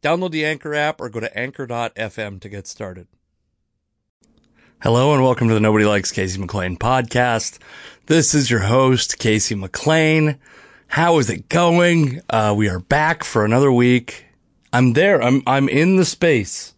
Download 0.00 0.30
the 0.30 0.44
Anchor 0.44 0.74
app 0.74 1.00
or 1.00 1.08
go 1.08 1.18
to 1.18 1.36
anchor.fm 1.36 2.40
to 2.40 2.48
get 2.48 2.66
started. 2.68 3.08
Hello 4.80 5.12
and 5.12 5.24
welcome 5.24 5.48
to 5.48 5.54
the 5.54 5.60
Nobody 5.60 5.84
Likes 5.84 6.12
Casey 6.12 6.40
McLain 6.40 6.78
podcast. 6.78 7.58
This 8.06 8.32
is 8.32 8.48
your 8.48 8.60
host, 8.60 9.18
Casey 9.18 9.56
McLain. 9.56 10.38
How 10.86 11.18
is 11.18 11.28
it 11.28 11.48
going? 11.48 12.20
Uh, 12.30 12.54
we 12.56 12.68
are 12.68 12.78
back 12.78 13.24
for 13.24 13.44
another 13.44 13.72
week. 13.72 14.26
I'm 14.72 14.92
there. 14.92 15.20
I'm, 15.20 15.42
I'm 15.48 15.68
in 15.68 15.96
the 15.96 16.04
space. 16.04 16.74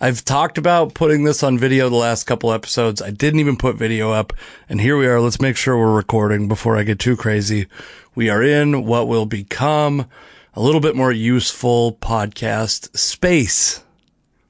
I've 0.00 0.24
talked 0.24 0.58
about 0.58 0.94
putting 0.94 1.22
this 1.22 1.44
on 1.44 1.58
video 1.58 1.88
the 1.88 1.94
last 1.94 2.24
couple 2.24 2.52
episodes. 2.52 3.00
I 3.00 3.10
didn't 3.10 3.38
even 3.38 3.56
put 3.56 3.76
video 3.76 4.10
up 4.10 4.32
and 4.68 4.80
here 4.80 4.98
we 4.98 5.06
are. 5.06 5.20
Let's 5.20 5.40
make 5.40 5.56
sure 5.56 5.78
we're 5.78 5.94
recording 5.94 6.48
before 6.48 6.76
I 6.76 6.82
get 6.82 6.98
too 6.98 7.16
crazy. 7.16 7.68
We 8.16 8.28
are 8.28 8.42
in 8.42 8.84
what 8.84 9.06
will 9.06 9.26
become 9.26 10.06
a 10.58 10.60
little 10.60 10.80
bit 10.80 10.96
more 10.96 11.12
useful 11.12 11.92
podcast 12.00 12.96
space 12.98 13.84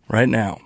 right 0.09 0.28
now. 0.28 0.59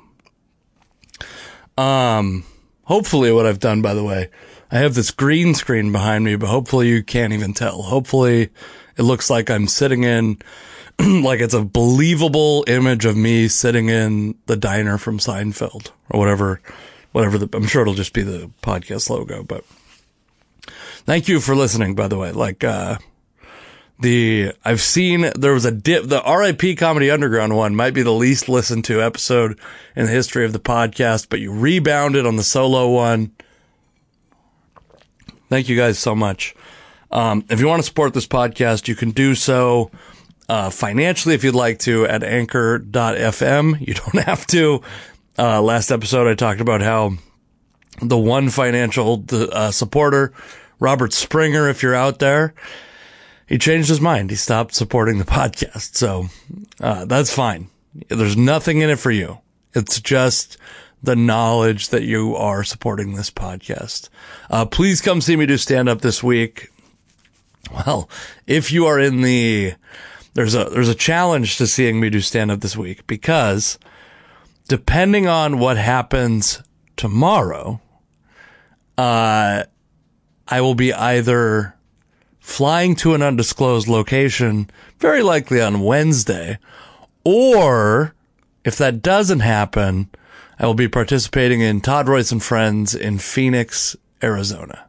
Um, 1.77 2.45
hopefully 2.85 3.33
what 3.33 3.45
I've 3.45 3.59
done, 3.59 3.83
by 3.83 3.93
the 3.93 4.05
way, 4.05 4.31
I 4.71 4.79
have 4.79 4.95
this 4.95 5.11
green 5.11 5.57
screen 5.57 5.91
behind 5.91 6.25
me, 6.25 6.37
but 6.37 6.47
hopefully 6.47 6.91
you 6.91 7.03
can't 7.03 7.33
even 7.33 7.55
tell. 7.55 7.83
Hopefully 7.83 8.51
it 8.97 9.03
looks 9.03 9.31
like 9.31 9.51
I'm 9.51 9.67
sitting 9.67 10.05
in, 10.05 10.41
like 11.01 11.41
it's 11.41 11.55
a 11.55 11.65
believable 11.65 12.65
image 12.69 13.05
of 13.05 13.17
me 13.17 13.49
sitting 13.49 13.89
in 13.89 14.37
the 14.47 14.57
diner 14.57 14.97
from 14.97 15.19
Seinfeld 15.19 15.91
or 16.09 16.21
whatever, 16.21 16.61
whatever 17.11 17.37
the, 17.37 17.49
I'm 17.53 17.67
sure 17.67 17.83
it'll 17.83 17.95
just 17.95 18.13
be 18.13 18.23
the 18.23 18.49
podcast 18.63 19.11
logo, 19.11 19.43
but 19.43 19.65
thank 21.05 21.27
you 21.27 21.41
for 21.41 21.57
listening, 21.57 21.97
by 21.97 22.07
the 22.07 22.17
way. 22.17 22.31
Like, 22.31 22.63
uh, 22.63 22.99
the 24.03 24.53
I've 24.65 24.81
seen 24.81 25.31
there 25.37 25.55
was 25.55 25.65
a 25.65 25.71
dip 25.71 26.05
the 26.09 26.23
RIP 26.23 26.77
Comedy 26.79 27.11
Underground 27.11 27.57
one 27.57 27.75
might 27.75 27.95
be 27.95 28.03
the 28.03 28.13
least 28.13 28.49
listened 28.49 28.85
to 28.87 29.03
episode 29.03 29.59
in 29.97 30.07
the 30.07 30.13
history 30.13 30.45
of 30.45 30.53
the 30.53 30.61
podcast, 30.61 31.29
but 31.29 31.41
you 31.41 31.53
rebounded 31.53 32.27
on 32.27 32.37
the 32.37 32.43
solo 32.43 32.89
one. 32.89 33.33
Thank 35.49 35.69
you 35.69 35.77
guys 35.77 35.99
so 35.99 36.15
much. 36.15 36.55
Um, 37.11 37.45
if 37.49 37.61
you 37.61 37.67
want 37.67 37.81
to 37.81 37.87
support 37.87 38.15
this 38.15 38.27
podcast, 38.27 38.89
you 38.89 38.95
can 38.95 39.11
do 39.11 39.35
so 39.35 39.91
uh, 40.49 40.71
financially 40.71 41.35
if 41.35 41.45
you'd 41.45 41.55
like 41.55 41.79
to 41.81 42.07
at 42.07 42.23
anchor.fm. 42.23 43.87
You 43.87 43.95
don't 44.13 44.25
have 44.25 44.47
to. 44.49 44.83
Uh, 45.39 45.63
last 45.63 45.91
episode, 45.91 46.27
I 46.27 46.35
talked 46.35 46.61
about 46.61 46.83
how 46.83 47.13
the 48.01 48.19
one 48.19 48.49
financial 48.49 49.25
uh, 49.31 49.71
supporter, 49.71 50.33
Robert 50.81 51.13
Springer, 51.13 51.69
if 51.69 51.83
you're 51.83 51.95
out 51.95 52.19
there, 52.19 52.55
he 53.47 53.59
changed 53.59 53.89
his 53.89 54.01
mind. 54.01 54.31
He 54.31 54.37
stopped 54.37 54.75
supporting 54.75 55.19
the 55.19 55.25
podcast. 55.41 55.97
So 55.97 56.27
uh, 56.81 57.05
that's 57.05 57.35
fine. 57.35 57.69
There's 58.09 58.37
nothing 58.37 58.81
in 58.81 58.91
it 58.91 58.99
for 58.99 59.11
you. 59.11 59.39
It's 59.75 60.01
just 60.01 60.57
the 61.03 61.17
knowledge 61.17 61.89
that 61.89 62.03
you 62.03 62.37
are 62.37 62.63
supporting 62.63 63.15
this 63.15 63.31
podcast. 63.31 64.09
Uh, 64.51 64.65
please 64.65 65.01
come 65.01 65.21
see 65.21 65.37
me 65.37 65.47
do 65.47 65.57
stand 65.57 65.89
up 65.89 66.01
this 66.01 66.23
week. 66.23 66.69
Well, 67.73 68.09
if 68.47 68.73
you 68.73 68.87
are 68.87 68.99
in 68.99 69.23
the, 69.23 69.75
there's 70.35 70.55
a, 70.55 70.65
there's 70.65 70.89
a 70.89 70.95
challenge 70.95 71.59
to 71.59 71.67
seeing 71.67 72.01
me 72.01 72.11
do 72.11 72.21
stand 72.21 72.51
up 72.51 72.61
this 72.61 72.77
week 72.77 73.07
because 73.07 73.79
depending 74.69 75.27
on 75.27 75.59
what 75.59 75.77
happens 75.77 76.63
tomorrow, 76.97 77.81
uh, 78.97 79.65
I 80.49 80.61
will 80.61 80.75
be 80.75 80.93
either 80.93 81.75
flying 82.43 82.95
to 82.97 83.15
an 83.15 83.23
undisclosed 83.23 83.89
location, 83.89 84.69
very 84.99 85.23
likely 85.23 85.63
on 85.63 85.81
Wednesday. 85.81 86.59
Or 87.25 88.15
if 88.65 88.77
that 88.77 89.01
doesn't 89.01 89.41
happen, 89.41 90.11
I 90.59 90.67
will 90.67 90.75
be 90.75 90.89
participating 90.89 91.61
in 91.61 91.81
Todd 91.81 92.09
Royce 92.09 92.33
and 92.33 92.43
Friends 92.43 92.95
in 92.95 93.19
Phoenix, 93.19 93.97
Arizona. 94.23 94.87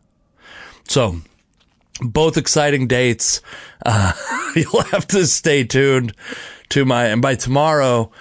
So 0.86 1.22
both 2.02 2.38
exciting 2.38 2.88
dates. 2.88 3.40
Uh, 3.85 4.14
you'll 4.56 4.84
have 4.84 5.08
to 5.08 5.25
stay 5.28 5.64
tuned 5.64 6.14
to 6.70 6.85
my, 6.85 7.06
and 7.06 7.22
by 7.22 7.35
tomorrow, 7.35 8.12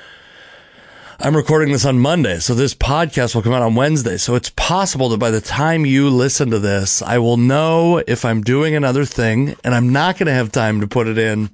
I'm 1.25 1.37
recording 1.37 1.71
this 1.71 1.85
on 1.85 2.01
Monday, 2.01 2.41
so 2.41 2.53
this 2.53 2.75
podcast 2.75 3.37
will 3.37 3.43
come 3.43 3.53
out 3.53 3.63
on 3.63 3.77
Wednesday. 3.77 4.17
So 4.17 4.35
it's 4.35 4.51
possible 4.51 5.09
that 5.11 5.19
by 5.19 5.31
the 5.31 5.41
time 5.41 5.87
you 5.87 6.11
listen 6.11 6.51
to 6.51 6.59
this, 6.59 7.01
I 7.01 7.19
will 7.19 7.37
know 7.37 8.03
if 8.09 8.25
I'm 8.25 8.41
doing 8.41 8.75
another 8.75 9.05
thing 9.05 9.55
and 9.63 9.73
I'm 9.73 9.93
not 9.93 10.19
going 10.19 10.27
to 10.27 10.33
have 10.33 10.51
time 10.51 10.81
to 10.81 10.89
put 10.89 11.07
it 11.07 11.19
in 11.19 11.51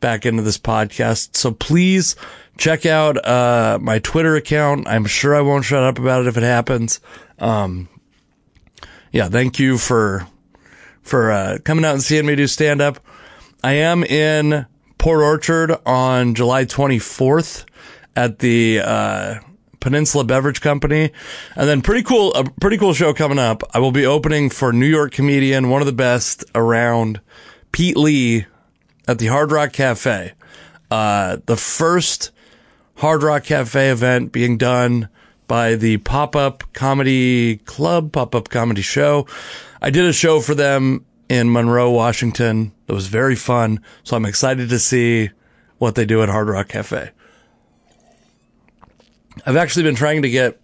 back 0.00 0.26
into 0.26 0.42
this 0.42 0.58
podcast. 0.58 1.34
So 1.34 1.50
please 1.50 2.14
check 2.58 2.84
out, 2.84 3.16
uh, 3.26 3.78
my 3.80 4.00
Twitter 4.00 4.36
account. 4.36 4.86
I'm 4.86 5.06
sure 5.06 5.34
I 5.34 5.40
won't 5.40 5.64
shut 5.64 5.82
up 5.82 5.98
about 5.98 6.20
it 6.20 6.28
if 6.28 6.36
it 6.36 6.42
happens. 6.42 7.00
Um, 7.38 7.88
yeah, 9.12 9.30
thank 9.30 9.58
you 9.58 9.78
for, 9.78 10.26
for, 11.00 11.32
uh, 11.32 11.56
coming 11.64 11.86
out 11.86 11.94
and 11.94 12.02
seeing 12.02 12.26
me 12.26 12.36
do 12.36 12.46
stand 12.46 12.82
up. 12.82 13.00
I 13.64 13.72
am 13.76 14.04
in 14.04 14.66
Port 14.98 15.22
Orchard 15.22 15.74
on 15.86 16.34
July 16.34 16.66
24th 16.66 17.64
at 18.16 18.40
the 18.40 18.80
uh, 18.82 19.34
Peninsula 19.78 20.24
Beverage 20.24 20.60
Company, 20.60 21.12
and 21.54 21.68
then 21.68 21.82
pretty 21.82 22.02
cool, 22.02 22.34
a 22.34 22.44
pretty 22.60 22.78
cool 22.78 22.94
show 22.94 23.14
coming 23.14 23.38
up. 23.38 23.62
I 23.72 23.78
will 23.78 23.92
be 23.92 24.04
opening 24.04 24.50
for 24.50 24.72
New 24.72 24.86
York 24.86 25.12
comedian, 25.12 25.68
one 25.68 25.82
of 25.82 25.86
the 25.86 25.92
best 25.92 26.44
around, 26.54 27.20
Pete 27.70 27.96
Lee, 27.96 28.46
at 29.06 29.18
the 29.18 29.26
Hard 29.26 29.52
Rock 29.52 29.72
Cafe. 29.72 30.32
Uh, 30.90 31.36
the 31.46 31.56
first 31.56 32.32
Hard 32.96 33.22
Rock 33.22 33.44
Cafe 33.44 33.90
event 33.90 34.32
being 34.32 34.56
done 34.56 35.08
by 35.46 35.76
the 35.76 35.98
Pop 35.98 36.34
Up 36.34 36.64
Comedy 36.72 37.58
Club, 37.58 38.12
Pop 38.12 38.34
Up 38.34 38.48
Comedy 38.48 38.82
Show. 38.82 39.26
I 39.80 39.90
did 39.90 40.04
a 40.04 40.12
show 40.12 40.40
for 40.40 40.54
them 40.54 41.04
in 41.28 41.52
Monroe, 41.52 41.90
Washington. 41.90 42.72
It 42.88 42.92
was 42.92 43.06
very 43.06 43.36
fun. 43.36 43.80
So 44.02 44.16
I'm 44.16 44.24
excited 44.26 44.68
to 44.70 44.78
see 44.78 45.30
what 45.78 45.94
they 45.94 46.04
do 46.04 46.22
at 46.22 46.28
Hard 46.28 46.48
Rock 46.48 46.68
Cafe. 46.68 47.10
I've 49.44 49.56
actually 49.56 49.82
been 49.82 49.94
trying 49.94 50.22
to 50.22 50.30
get 50.30 50.60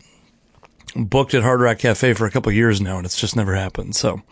booked 0.96 1.34
at 1.34 1.42
Hard 1.42 1.60
Rock 1.60 1.78
Cafe 1.78 2.14
for 2.14 2.26
a 2.26 2.30
couple 2.30 2.52
years 2.52 2.80
now, 2.80 2.96
and 2.96 3.04
it's 3.04 3.20
just 3.20 3.36
never 3.36 3.54
happened. 3.54 3.94
So 3.94 4.22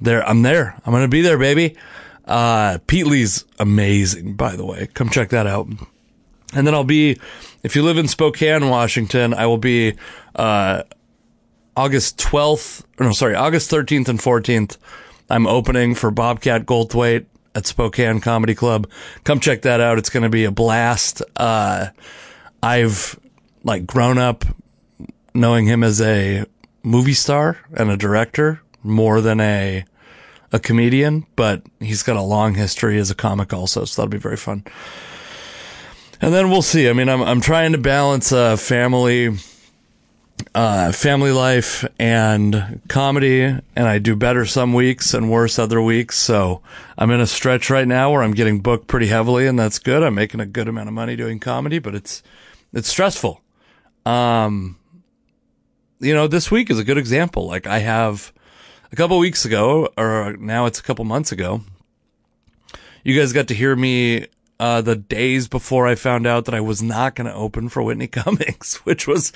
there, 0.00 0.26
I'm 0.26 0.42
there. 0.42 0.80
I'm 0.84 0.92
gonna 0.92 1.08
be 1.08 1.22
there, 1.22 1.38
baby. 1.38 1.76
Uh, 2.24 2.78
Pete 2.86 3.06
Lee's 3.06 3.44
amazing, 3.58 4.34
by 4.34 4.56
the 4.56 4.64
way. 4.64 4.88
Come 4.94 5.10
check 5.10 5.30
that 5.30 5.46
out. 5.46 5.66
And 6.52 6.66
then 6.66 6.74
I'll 6.74 6.84
be, 6.84 7.18
if 7.62 7.76
you 7.76 7.82
live 7.82 7.98
in 7.98 8.08
Spokane, 8.08 8.68
Washington, 8.68 9.34
I 9.34 9.46
will 9.46 9.58
be 9.58 9.96
uh, 10.34 10.82
August 11.76 12.18
12th. 12.18 12.84
No, 12.98 13.12
sorry, 13.12 13.34
August 13.34 13.70
13th 13.70 14.08
and 14.08 14.18
14th. 14.18 14.76
I'm 15.28 15.46
opening 15.46 15.94
for 15.94 16.10
Bobcat 16.10 16.66
Goldthwait 16.66 17.26
at 17.54 17.66
Spokane 17.66 18.20
Comedy 18.20 18.54
Club. 18.54 18.88
Come 19.24 19.40
check 19.40 19.62
that 19.62 19.80
out. 19.80 19.98
It's 19.98 20.10
going 20.10 20.24
to 20.24 20.28
be 20.28 20.44
a 20.44 20.50
blast. 20.50 21.22
Uh, 21.36 21.88
I've 22.62 23.18
like 23.62 23.86
grown 23.86 24.18
up 24.18 24.44
knowing 25.34 25.66
him 25.66 25.82
as 25.84 26.00
a 26.00 26.44
movie 26.82 27.14
star 27.14 27.58
and 27.74 27.90
a 27.90 27.96
director 27.96 28.62
more 28.82 29.20
than 29.20 29.40
a 29.40 29.84
a 30.52 30.58
comedian, 30.58 31.26
but 31.36 31.62
he's 31.78 32.02
got 32.02 32.16
a 32.16 32.22
long 32.22 32.54
history 32.54 32.98
as 32.98 33.10
a 33.10 33.14
comic 33.14 33.52
also, 33.52 33.84
so 33.84 34.02
that'll 34.02 34.10
be 34.10 34.18
very 34.18 34.36
fun. 34.36 34.64
And 36.20 36.34
then 36.34 36.50
we'll 36.50 36.62
see. 36.62 36.88
I 36.88 36.92
mean, 36.92 37.08
I'm 37.08 37.22
I'm 37.22 37.40
trying 37.40 37.72
to 37.72 37.78
balance 37.78 38.32
uh, 38.32 38.56
family 38.56 39.36
uh, 40.54 40.92
family 40.92 41.32
life 41.32 41.84
and 41.98 42.80
comedy, 42.88 43.42
and 43.42 43.62
I 43.76 43.98
do 43.98 44.16
better 44.16 44.44
some 44.44 44.72
weeks 44.72 45.14
and 45.14 45.30
worse 45.30 45.58
other 45.58 45.80
weeks. 45.80 46.18
So 46.18 46.62
I'm 46.98 47.10
in 47.10 47.20
a 47.20 47.26
stretch 47.26 47.70
right 47.70 47.86
now 47.86 48.10
where 48.10 48.22
I'm 48.22 48.34
getting 48.34 48.60
booked 48.60 48.86
pretty 48.86 49.06
heavily, 49.06 49.46
and 49.46 49.58
that's 49.58 49.78
good. 49.78 50.02
I'm 50.02 50.14
making 50.14 50.40
a 50.40 50.46
good 50.46 50.68
amount 50.68 50.88
of 50.88 50.94
money 50.94 51.16
doing 51.16 51.38
comedy, 51.38 51.78
but 51.78 51.94
it's 51.94 52.22
it's 52.72 52.88
stressful. 52.88 53.40
Um, 54.06 54.78
you 56.00 56.14
know, 56.14 56.26
this 56.26 56.50
week 56.50 56.70
is 56.70 56.78
a 56.78 56.84
good 56.84 56.98
example. 56.98 57.46
Like 57.46 57.66
I 57.66 57.78
have 57.78 58.32
a 58.92 58.96
couple 58.96 59.18
weeks 59.18 59.44
ago, 59.44 59.88
or 59.96 60.36
now 60.38 60.66
it's 60.66 60.80
a 60.80 60.82
couple 60.82 61.04
months 61.04 61.32
ago. 61.32 61.62
You 63.04 63.18
guys 63.18 63.32
got 63.32 63.48
to 63.48 63.54
hear 63.54 63.74
me 63.74 64.26
uh, 64.58 64.82
the 64.82 64.96
days 64.96 65.48
before 65.48 65.86
I 65.86 65.94
found 65.94 66.26
out 66.26 66.44
that 66.44 66.54
I 66.54 66.60
was 66.60 66.82
not 66.82 67.14
going 67.14 67.26
to 67.26 67.34
open 67.34 67.68
for 67.68 67.82
Whitney 67.82 68.06
Cummings, 68.08 68.76
which 68.84 69.06
was 69.06 69.32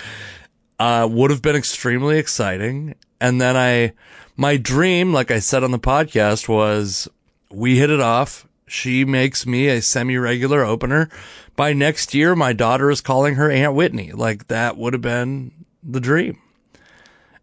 uh, 0.79 1.09
would 1.11 1.31
have 1.31 1.43
been 1.43 1.57
extremely 1.57 2.19
exciting. 2.19 2.95
And 3.21 3.41
then 3.41 3.57
I, 3.57 3.93
my 4.37 4.57
dream, 4.57 5.13
like 5.13 5.31
I 5.31 5.39
said 5.39 5.65
on 5.65 5.71
the 5.71 5.79
podcast, 5.79 6.49
was 6.49 7.09
we 7.51 7.79
hit 7.79 7.91
it 7.91 8.01
off. 8.01 8.47
She 8.67 9.05
makes 9.05 9.47
me 9.47 9.69
a 9.69 9.83
semi 9.83 10.17
regular 10.17 10.65
opener. 10.65 11.09
By 11.57 11.73
next 11.73 12.15
year, 12.15 12.35
my 12.35 12.53
daughter 12.53 12.91
is 12.91 13.01
calling 13.01 13.35
her 13.35 13.51
Aunt 13.51 13.75
Whitney. 13.75 14.13
Like 14.13 14.49
that 14.49 14.77
would 14.77 14.93
have 14.93 15.03
been 15.03 15.53
the 15.83 16.01
dream. 16.01 16.39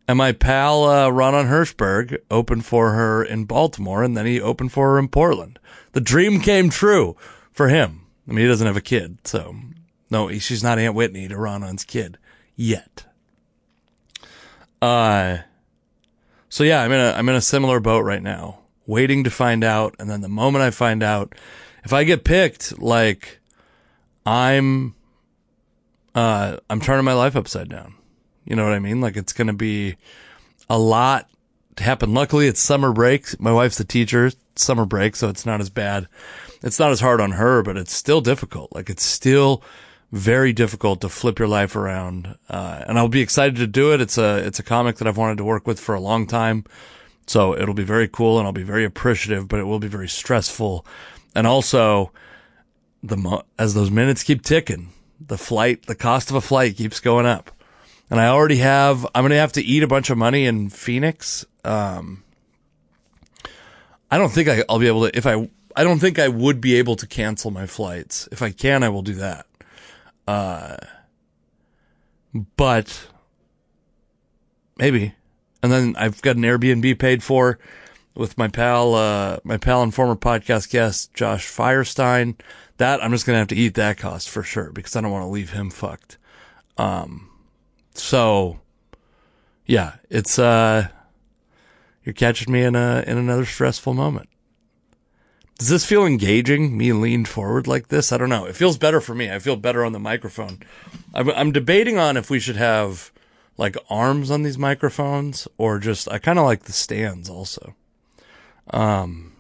And 0.07 0.18
my 0.18 0.31
pal, 0.33 0.83
uh, 0.83 1.09
Ron 1.09 1.47
Hirschberg 1.47 2.18
opened 2.29 2.65
for 2.65 2.91
her 2.91 3.23
in 3.23 3.45
Baltimore 3.45 4.03
and 4.03 4.18
then 4.18 4.25
he 4.25 4.41
opened 4.41 4.71
for 4.73 4.91
her 4.91 5.00
in 5.00 5.07
Portland. 5.07 5.59
The 5.94 6.01
dream 6.01 6.41
came 6.41 6.69
true 6.69 7.15
for 7.51 7.69
him. 7.69 8.06
I 8.27 8.31
mean, 8.31 8.39
he 8.39 8.47
doesn't 8.47 8.68
have 8.68 8.77
a 8.77 8.81
kid, 8.81 9.19
so 9.25 9.56
no, 10.09 10.29
she's 10.39 10.63
not 10.63 10.79
Aunt 10.79 10.95
Whitney 10.95 11.27
to 11.27 11.38
Ronon's 11.38 11.83
kid 11.83 12.18
yet. 12.56 13.06
Uh, 14.81 15.39
so 16.50 16.63
yeah, 16.63 16.81
I'm 16.81 16.91
in 16.91 17.00
a, 17.00 17.12
I'm 17.13 17.29
in 17.29 17.35
a 17.35 17.41
similar 17.41 17.79
boat 17.79 18.01
right 18.01 18.21
now, 18.21 18.59
waiting 18.86 19.24
to 19.24 19.30
find 19.30 19.63
out. 19.63 19.95
And 20.00 20.10
then 20.10 20.22
the 20.22 20.30
moment 20.30 20.63
I 20.63 20.72
find 20.72 21.04
out, 21.04 21.33
if 21.83 21.94
I 21.94 22.04
get 22.04 22.24
picked, 22.24 22.80
like 22.80 23.39
I'm, 24.25 24.95
uh, 26.13 26.57
I'm 26.69 26.81
turning 26.81 27.06
my 27.06 27.13
life 27.13 27.36
upside 27.36 27.69
down. 27.69 27.95
You 28.45 28.56
know 28.56 28.63
what 28.63 28.74
I 28.74 28.80
mean? 28.80 29.01
Like 29.01 29.18
it's 29.18 29.33
going 29.33 29.48
to 29.48 29.54
be 29.54 29.98
a 30.69 30.78
lot 30.78 31.30
to 31.75 31.83
happen. 31.83 32.13
Luckily, 32.13 32.48
it's 32.48 32.62
summer 32.62 32.92
break. 32.92 33.39
My 33.39 33.51
wife's 33.51 33.80
a 33.80 33.86
teacher, 33.86 34.31
summer 34.56 34.86
break, 34.86 35.16
so 35.16 35.30
it's 35.30 35.45
not 35.45 35.62
as 35.62 35.69
bad. 35.69 36.07
It's 36.63 36.80
not 36.80 36.92
as 36.92 37.00
hard 37.00 37.22
on 37.22 37.31
her, 37.31 37.63
but 37.63 37.78
it's 37.78 37.94
still 37.94 38.22
difficult. 38.22 38.74
Like 38.74 38.89
it's 38.89 39.04
still 39.04 39.63
very 40.12 40.54
difficult 40.54 41.01
to 41.01 41.10
flip 41.10 41.39
your 41.39 41.48
life 41.48 41.75
around. 41.75 42.36
Uh, 42.50 42.83
and 42.88 43.00
I'll 43.00 43.07
be 43.07 43.22
excited 43.22 43.56
to 43.57 43.68
do 43.68 43.94
it. 43.94 44.01
It's 44.01 44.18
a, 44.18 44.45
it's 44.45 44.60
a 44.60 44.63
comic 44.63 44.98
that 44.98 45.07
I've 45.07 45.18
wanted 45.18 45.38
to 45.38 45.44
work 45.44 45.66
with 45.66 45.80
for 45.80 45.95
a 45.95 46.01
long 46.01 46.28
time. 46.28 46.66
So 47.31 47.57
it'll 47.57 47.74
be 47.74 47.86
very 47.86 48.10
cool 48.10 48.39
and 48.39 48.45
I'll 48.45 48.51
be 48.51 48.62
very 48.62 48.83
appreciative, 48.83 49.48
but 49.48 49.62
it 49.62 49.63
will 49.63 49.80
be 49.80 49.88
very 49.88 50.10
stressful. 50.10 50.86
And 51.33 51.48
also 51.48 52.12
the, 53.01 53.16
mo- 53.16 53.44
as 53.57 53.74
those 53.74 53.89
minutes 53.89 54.22
keep 54.22 54.42
ticking, 54.42 54.92
the 55.18 55.38
flight, 55.38 55.86
the 55.86 55.95
cost 55.95 56.30
of 56.30 56.36
a 56.36 56.42
flight 56.42 56.75
keeps 56.75 57.00
going 57.00 57.25
up. 57.25 57.50
And 58.10 58.19
I 58.19 58.28
already 58.28 58.57
have, 58.57 59.07
I'm 59.16 59.22
going 59.22 59.30
to 59.30 59.38
have 59.38 59.54
to 59.54 59.62
eat 59.62 59.81
a 59.81 59.88
bunch 59.88 60.10
of 60.10 60.18
money 60.18 60.45
in 60.45 60.69
Phoenix. 60.69 61.45
Um, 61.63 62.25
I 64.12 64.18
don't 64.18 64.33
think 64.33 64.50
I, 64.50 64.66
I'll 64.68 64.80
be 64.80 64.88
able 64.88 65.10
to, 65.10 65.18
if 65.18 65.25
I, 65.25 65.50
I 65.74 65.86
don't 65.86 66.00
think 66.00 66.19
I 66.19 66.28
would 66.28 66.60
be 66.60 66.75
able 66.75 66.98
to 66.98 67.07
cancel 67.07 67.50
my 67.50 67.66
flights. 67.66 68.28
If 68.33 68.42
I 68.42 68.51
can, 68.51 68.83
I 68.83 68.89
will 68.89 69.04
do 69.04 69.13
that. 69.13 69.45
Uh, 70.28 70.75
but 72.57 73.07
maybe. 74.78 75.13
And 75.63 75.71
then 75.71 75.95
I've 75.97 76.21
got 76.21 76.37
an 76.37 76.43
Airbnb 76.43 76.97
paid 76.99 77.23
for 77.23 77.59
with 78.15 78.37
my 78.37 78.47
pal, 78.47 78.95
uh, 78.95 79.37
my 79.43 79.57
pal 79.57 79.83
and 79.83 79.93
former 79.93 80.15
podcast 80.15 80.69
guest, 80.69 81.13
Josh 81.13 81.47
Firestein. 81.47 82.35
That 82.77 83.03
I'm 83.03 83.11
just 83.11 83.25
going 83.25 83.35
to 83.35 83.39
have 83.39 83.47
to 83.49 83.55
eat 83.55 83.75
that 83.75 83.97
cost 83.97 84.29
for 84.29 84.43
sure 84.43 84.71
because 84.71 84.95
I 84.95 85.01
don't 85.01 85.11
want 85.11 85.23
to 85.23 85.29
leave 85.29 85.51
him 85.51 85.69
fucked. 85.69 86.17
Um, 86.77 87.29
so 87.93 88.59
yeah, 89.65 89.95
it's, 90.09 90.39
uh, 90.39 90.87
you're 92.03 92.13
catching 92.13 92.51
me 92.51 92.63
in 92.63 92.75
a, 92.75 93.03
in 93.05 93.17
another 93.17 93.45
stressful 93.45 93.93
moment. 93.93 94.29
Does 95.59 95.69
this 95.69 95.85
feel 95.85 96.07
engaging? 96.07 96.75
Me 96.75 96.91
leaned 96.91 97.27
forward 97.27 97.67
like 97.67 97.89
this? 97.89 98.11
I 98.11 98.17
don't 98.17 98.29
know. 98.29 98.45
It 98.45 98.55
feels 98.55 98.79
better 98.79 98.99
for 98.99 99.13
me. 99.13 99.31
I 99.31 99.37
feel 99.37 99.55
better 99.55 99.85
on 99.85 99.91
the 99.91 99.99
microphone. 99.99 100.63
I'm, 101.13 101.29
I'm 101.29 101.51
debating 101.51 101.99
on 101.99 102.17
if 102.17 102.31
we 102.31 102.39
should 102.39 102.55
have 102.55 103.11
like 103.61 103.77
arms 103.91 104.31
on 104.31 104.41
these 104.41 104.57
microphones 104.57 105.47
or 105.59 105.77
just, 105.77 106.11
I 106.11 106.17
kind 106.17 106.39
of 106.39 106.45
like 106.45 106.63
the 106.63 106.71
stands 106.71 107.29
also. 107.29 107.75
Um, 108.71 109.33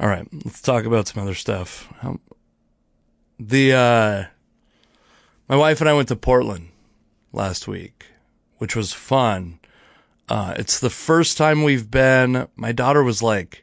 all 0.00 0.08
right, 0.08 0.26
let's 0.32 0.62
talk 0.62 0.86
about 0.86 1.08
some 1.08 1.22
other 1.22 1.34
stuff. 1.34 1.92
Um, 2.02 2.20
the, 3.38 3.74
uh, 3.74 4.24
my 5.46 5.56
wife 5.56 5.82
and 5.82 5.90
I 5.90 5.92
went 5.92 6.08
to 6.08 6.16
Portland 6.16 6.70
last 7.34 7.68
week, 7.68 8.06
which 8.56 8.74
was 8.74 8.94
fun. 8.94 9.60
Uh, 10.26 10.54
it's 10.56 10.80
the 10.80 10.88
first 10.88 11.36
time 11.36 11.62
we've 11.62 11.90
been, 11.90 12.48
my 12.56 12.72
daughter 12.72 13.04
was 13.04 13.22
like 13.22 13.62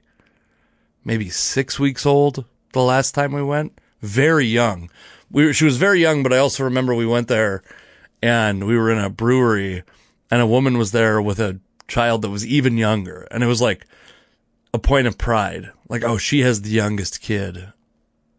maybe 1.04 1.30
six 1.30 1.80
weeks 1.80 2.06
old 2.06 2.46
the 2.74 2.84
last 2.84 3.16
time 3.16 3.32
we 3.32 3.42
went. 3.42 3.82
Very 4.02 4.46
young. 4.46 4.92
We 5.32 5.46
were, 5.46 5.54
she 5.54 5.66
was 5.66 5.78
very 5.78 6.02
young, 6.02 6.22
but 6.22 6.34
I 6.34 6.38
also 6.38 6.64
remember 6.64 6.94
we 6.94 7.08
went 7.08 7.30
there 7.30 7.64
and 8.26 8.66
we 8.66 8.76
were 8.76 8.90
in 8.90 8.98
a 8.98 9.08
brewery 9.08 9.84
and 10.32 10.42
a 10.42 10.48
woman 10.48 10.80
was 10.80 10.92
there 10.92 11.22
with 11.22 11.40
a 11.40 11.60
child 11.88 12.24
that 12.24 12.32
was 12.32 12.44
even 12.44 12.76
younger. 12.76 13.28
And 13.30 13.44
it 13.44 13.48
was 13.48 13.62
like 13.62 13.86
a 14.74 14.80
point 14.80 15.06
of 15.06 15.20
pride. 15.20 15.70
Like, 15.90 16.04
oh, 16.04 16.18
she 16.18 16.40
has 16.40 16.64
the 16.64 16.72
youngest 16.72 17.22
kid 17.22 17.72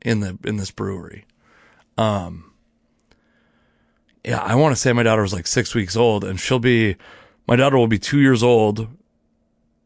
in 0.03 0.19
the, 0.19 0.37
in 0.43 0.56
this 0.56 0.73
brewery. 0.73 1.25
Um, 1.97 2.53
yeah, 4.25 4.41
I 4.41 4.56
want 4.56 4.75
to 4.75 4.81
say 4.81 4.93
my 4.93 5.05
daughter 5.05 5.23
was 5.23 5.33
like 5.33 5.47
six 5.47 5.73
weeks 5.73 5.94
old 5.94 6.25
and 6.25 6.41
she'll 6.41 6.59
be, 6.59 6.97
my 7.47 7.55
daughter 7.55 7.79
will 7.79 7.87
be 7.87 8.00
two 8.00 8.19
years 8.19 8.43
old 8.43 8.88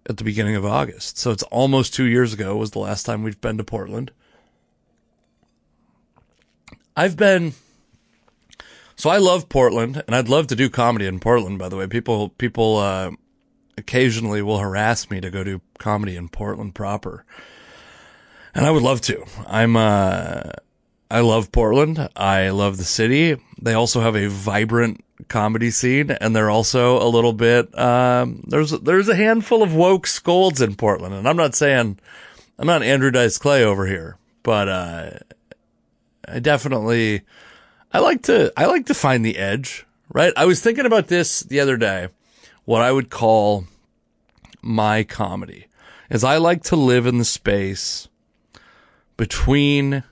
at 0.08 0.16
the 0.16 0.24
beginning 0.24 0.56
of 0.56 0.64
August. 0.64 1.18
So 1.18 1.30
it's 1.30 1.42
almost 1.42 1.92
two 1.92 2.06
years 2.06 2.32
ago 2.32 2.56
was 2.56 2.70
the 2.70 2.78
last 2.78 3.04
time 3.04 3.22
we've 3.22 3.40
been 3.42 3.58
to 3.58 3.64
Portland. 3.64 4.12
I've 6.96 7.18
been, 7.18 7.52
so 9.00 9.10
I 9.10 9.16
love 9.16 9.48
Portland 9.48 10.02
and 10.06 10.14
I'd 10.14 10.28
love 10.28 10.46
to 10.48 10.56
do 10.56 10.68
comedy 10.68 11.06
in 11.06 11.20
Portland, 11.20 11.58
by 11.58 11.68
the 11.68 11.76
way. 11.76 11.86
People, 11.86 12.28
people, 12.30 12.76
uh, 12.76 13.10
occasionally 13.78 14.42
will 14.42 14.58
harass 14.58 15.10
me 15.10 15.20
to 15.20 15.30
go 15.30 15.42
do 15.42 15.62
comedy 15.78 16.16
in 16.16 16.28
Portland 16.28 16.74
proper. 16.74 17.24
And 18.54 18.66
I 18.66 18.70
would 18.70 18.82
love 18.82 19.00
to. 19.02 19.24
I'm, 19.46 19.74
uh, 19.76 20.50
I 21.10 21.20
love 21.20 21.50
Portland. 21.50 22.08
I 22.14 22.50
love 22.50 22.76
the 22.76 22.84
city. 22.84 23.36
They 23.60 23.72
also 23.72 24.00
have 24.00 24.16
a 24.16 24.28
vibrant 24.28 25.02
comedy 25.28 25.70
scene, 25.70 26.10
and 26.10 26.36
they're 26.36 26.50
also 26.50 27.02
a 27.02 27.08
little 27.08 27.32
bit. 27.32 27.76
Um, 27.78 28.44
there's 28.46 28.70
there's 28.70 29.08
a 29.08 29.16
handful 29.16 29.62
of 29.62 29.74
woke 29.74 30.06
scolds 30.06 30.60
in 30.60 30.76
Portland, 30.76 31.14
and 31.14 31.28
I'm 31.28 31.36
not 31.36 31.54
saying 31.54 31.98
I'm 32.58 32.66
not 32.66 32.82
Andrew 32.82 33.10
Dice 33.10 33.38
Clay 33.38 33.64
over 33.64 33.86
here, 33.86 34.18
but 34.42 34.68
uh, 34.68 35.10
I 36.28 36.38
definitely 36.38 37.22
I 37.92 37.98
like 37.98 38.22
to 38.22 38.52
I 38.56 38.66
like 38.66 38.86
to 38.86 38.94
find 38.94 39.24
the 39.24 39.36
edge. 39.36 39.86
Right? 40.12 40.32
I 40.36 40.44
was 40.44 40.60
thinking 40.60 40.86
about 40.86 41.06
this 41.06 41.40
the 41.40 41.60
other 41.60 41.76
day. 41.76 42.08
What 42.64 42.82
I 42.82 42.92
would 42.92 43.10
call 43.10 43.66
my 44.62 45.04
comedy 45.04 45.66
is 46.08 46.24
I 46.24 46.36
like 46.36 46.62
to 46.64 46.76
live 46.76 47.06
in 47.06 47.18
the 47.18 47.24
space 47.24 48.08
between 49.16 50.02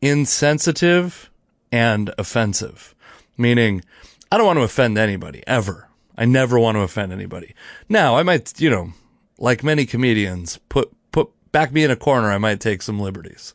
insensitive 0.00 1.30
and 1.72 2.12
offensive, 2.18 2.94
meaning 3.36 3.82
I 4.30 4.36
don't 4.36 4.46
want 4.46 4.58
to 4.58 4.64
offend 4.64 4.98
anybody 4.98 5.42
ever. 5.46 5.88
I 6.16 6.24
never 6.24 6.58
want 6.58 6.76
to 6.76 6.82
offend 6.82 7.12
anybody. 7.12 7.54
Now, 7.88 8.16
I 8.16 8.22
might, 8.22 8.60
you 8.60 8.70
know, 8.70 8.92
like 9.38 9.64
many 9.64 9.86
comedians, 9.86 10.58
put, 10.68 10.92
put, 11.12 11.30
back 11.52 11.72
me 11.72 11.82
in 11.82 11.90
a 11.90 11.96
corner, 11.96 12.30
I 12.30 12.38
might 12.38 12.60
take 12.60 12.82
some 12.82 13.00
liberties. 13.00 13.54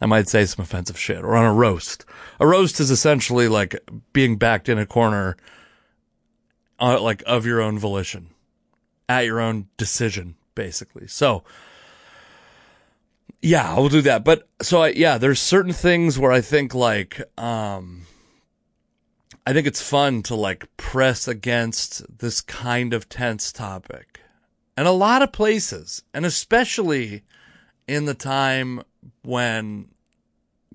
I 0.00 0.06
might 0.06 0.28
say 0.28 0.44
some 0.44 0.62
offensive 0.62 0.98
shit 0.98 1.22
or 1.22 1.36
on 1.36 1.46
a 1.46 1.54
roast. 1.54 2.04
A 2.42 2.46
roast 2.46 2.80
is 2.80 2.90
essentially 2.90 3.46
like 3.46 3.78
being 4.12 4.36
backed 4.36 4.68
in 4.68 4.76
a 4.76 4.84
corner, 4.84 5.36
uh, 6.80 7.00
like 7.00 7.22
of 7.24 7.46
your 7.46 7.60
own 7.60 7.78
volition, 7.78 8.30
at 9.08 9.26
your 9.26 9.38
own 9.40 9.68
decision, 9.76 10.34
basically. 10.56 11.06
So, 11.06 11.44
yeah, 13.42 13.70
I'll 13.72 13.88
do 13.88 14.00
that. 14.00 14.24
But 14.24 14.48
so 14.60 14.82
I, 14.82 14.88
yeah, 14.88 15.18
there's 15.18 15.38
certain 15.38 15.72
things 15.72 16.18
where 16.18 16.32
I 16.32 16.40
think 16.40 16.74
like, 16.74 17.22
um, 17.38 18.06
I 19.46 19.52
think 19.52 19.68
it's 19.68 19.80
fun 19.80 20.24
to 20.24 20.34
like 20.34 20.66
press 20.76 21.28
against 21.28 22.18
this 22.18 22.40
kind 22.40 22.92
of 22.92 23.08
tense 23.08 23.52
topic. 23.52 24.18
And 24.76 24.88
a 24.88 24.90
lot 24.90 25.22
of 25.22 25.30
places, 25.30 26.02
and 26.12 26.26
especially 26.26 27.22
in 27.86 28.06
the 28.06 28.14
time 28.14 28.82
when 29.22 29.90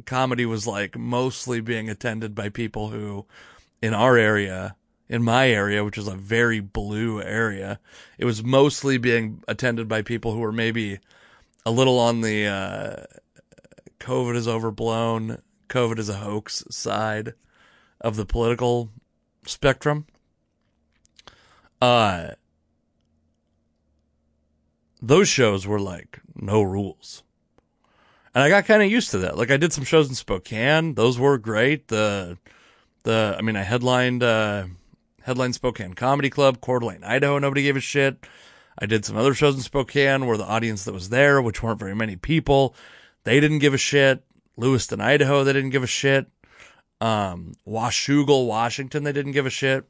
comedy 0.06 0.46
was 0.46 0.68
like 0.68 0.98
mostly 0.98 1.62
being 1.62 1.89
attended 1.89 2.36
by 2.36 2.50
people 2.50 2.89
who 2.89 3.25
in 3.82 3.94
our 3.94 4.18
area, 4.18 4.75
in 5.10 5.24
my 5.24 5.50
area, 5.50 5.84
which 5.84 5.98
is 5.98 6.08
a 6.08 6.16
very 6.16 6.60
blue 6.60 7.22
area, 7.22 7.80
it 8.18 8.25
was 8.25 8.44
mostly 8.44 8.98
being 8.98 9.44
attended 9.48 9.88
by 9.88 10.01
people 10.01 10.34
who 10.34 10.39
were 10.39 10.51
maybe 10.51 11.00
a 11.66 11.72
little 11.72 12.00
on 12.00 12.22
the 12.22 12.46
uh, 12.46 12.96
COVID 14.00 14.36
is 14.36 14.48
overblown, 14.48 15.42
COVID 15.70 16.00
is 16.00 16.10
a 16.10 16.18
hoax 16.18 16.63
side 16.70 17.34
of 18.01 18.16
the 18.16 18.25
political 18.25 18.89
spectrum. 19.46 20.06
Uh, 21.82 22.32
those 25.01 25.27
shows 25.27 25.68
were 25.68 25.80
like 25.80 26.20
no 26.36 26.62
rules. 26.62 27.24
And 28.38 28.44
I 28.44 28.50
got 28.50 28.65
kind 28.65 28.84
of 28.84 28.91
used 28.91 29.10
to 29.10 29.17
that. 29.17 29.36
Like 29.36 29.50
I 29.50 29.58
did 29.58 29.74
some 29.74 29.84
shows 29.84 30.10
in 30.10 30.13
Spokane. 30.13 30.94
Those 30.94 31.17
were 31.17 31.39
great. 31.39 31.88
The, 31.88 32.38
the, 33.01 33.36
I 33.36 33.41
mean, 33.41 33.56
I 33.56 33.63
headlined, 33.63 34.22
uh, 34.22 34.65
headlined 35.24 35.56
Spokane 35.56 35.96
Comedy 35.96 36.29
Club, 36.29 36.62
Coeur 36.62 36.77
d'Alene, 36.77 37.03
Idaho. 37.03 37.39
Nobody 37.39 37.63
gave 37.63 37.75
a 37.75 37.79
shit. 37.79 38.27
I 38.77 38.86
did 38.86 39.06
some 39.06 39.17
other 39.17 39.34
shows 39.34 39.56
in 39.56 39.62
Spokane 39.62 40.27
where 40.27 40.38
the 40.38 40.46
audience 40.46 40.86
that 40.86 40.94
was 40.94 41.10
there, 41.10 41.41
which 41.41 41.63
weren't 41.63 41.79
very 41.79 41.96
many 41.96 42.15
people, 42.15 42.75
they 43.24 43.39
didn't 43.39 43.58
give 43.58 43.74
a 43.74 43.79
shit. 43.79 44.24
Lewiston, 44.56 45.01
Idaho, 45.01 45.44
they 45.44 45.53
didn't 45.53 45.72
give 45.72 45.82
a 45.82 45.88
shit. 45.88 46.27
Um, 47.01 47.53
Washougal, 47.67 48.46
Washington, 48.46 49.03
they 49.03 49.13
didn't 49.13 49.32
give 49.32 49.48
a 49.48 49.50
shit. 49.50 49.84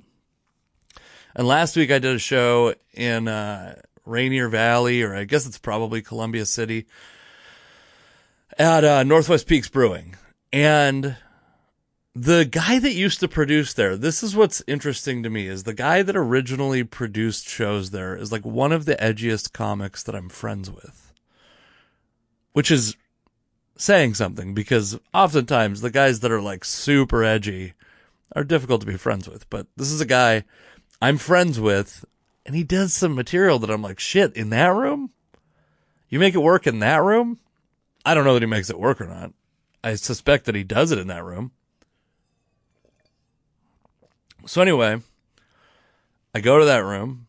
And 1.35 1.45
last 1.45 1.75
week 1.75 1.91
I 1.91 1.99
did 1.99 2.15
a 2.15 2.19
show 2.19 2.75
in, 2.93 3.27
uh, 3.27 3.81
Rainier 4.05 4.47
Valley, 4.47 5.03
or 5.03 5.13
I 5.13 5.25
guess 5.25 5.45
it's 5.45 5.57
probably 5.57 6.01
Columbia 6.01 6.45
City, 6.45 6.85
at 8.57 8.83
uh, 8.83 9.03
Northwest 9.03 9.47
Peaks 9.47 9.69
Brewing. 9.69 10.15
And 10.51 11.17
the 12.15 12.45
guy 12.45 12.79
that 12.79 12.93
used 12.93 13.19
to 13.19 13.27
produce 13.27 13.73
there, 13.73 13.95
this 13.95 14.23
is 14.23 14.35
what's 14.35 14.63
interesting 14.67 15.21
to 15.23 15.29
me, 15.29 15.47
is 15.47 15.63
the 15.63 15.73
guy 15.73 16.01
that 16.01 16.15
originally 16.15 16.83
produced 16.83 17.47
shows 17.47 17.91
there 17.91 18.15
is 18.15 18.31
like 18.31 18.45
one 18.45 18.71
of 18.71 18.85
the 18.85 18.95
edgiest 18.95 19.53
comics 19.53 20.01
that 20.03 20.15
I'm 20.15 20.29
friends 20.29 20.71
with. 20.71 21.13
Which 22.53 22.71
is 22.71 22.95
saying 23.75 24.15
something 24.15 24.55
because 24.55 24.99
oftentimes 25.13 25.81
the 25.81 25.91
guys 25.91 26.21
that 26.21 26.31
are 26.31 26.41
like 26.41 26.65
super 26.65 27.23
edgy 27.23 27.73
are 28.35 28.43
difficult 28.43 28.81
to 28.81 28.87
be 28.87 28.97
friends 28.97 29.29
with. 29.29 29.47
But 29.51 29.67
this 29.77 29.91
is 29.91 30.01
a 30.01 30.05
guy 30.05 30.43
I'm 30.99 31.19
friends 31.19 31.59
with 31.59 32.03
and 32.47 32.55
he 32.55 32.63
does 32.63 32.93
some 32.93 33.13
material 33.13 33.59
that 33.59 33.69
I'm 33.69 33.83
like, 33.83 33.99
shit, 33.99 34.35
in 34.35 34.49
that 34.49 34.73
room? 34.73 35.11
You 36.09 36.17
make 36.17 36.33
it 36.33 36.39
work 36.39 36.65
in 36.65 36.79
that 36.79 37.03
room? 37.03 37.39
I 38.07 38.13
don't 38.13 38.23
know 38.23 38.35
that 38.35 38.41
he 38.41 38.47
makes 38.47 38.69
it 38.69 38.79
work 38.79 39.01
or 39.01 39.05
not. 39.05 39.33
I 39.83 39.95
suspect 39.95 40.45
that 40.45 40.55
he 40.55 40.63
does 40.63 40.93
it 40.93 40.97
in 40.97 41.07
that 41.07 41.25
room. 41.25 41.51
So 44.45 44.61
anyway, 44.61 45.01
I 46.33 46.39
go 46.39 46.57
to 46.57 46.63
that 46.63 46.85
room 46.85 47.27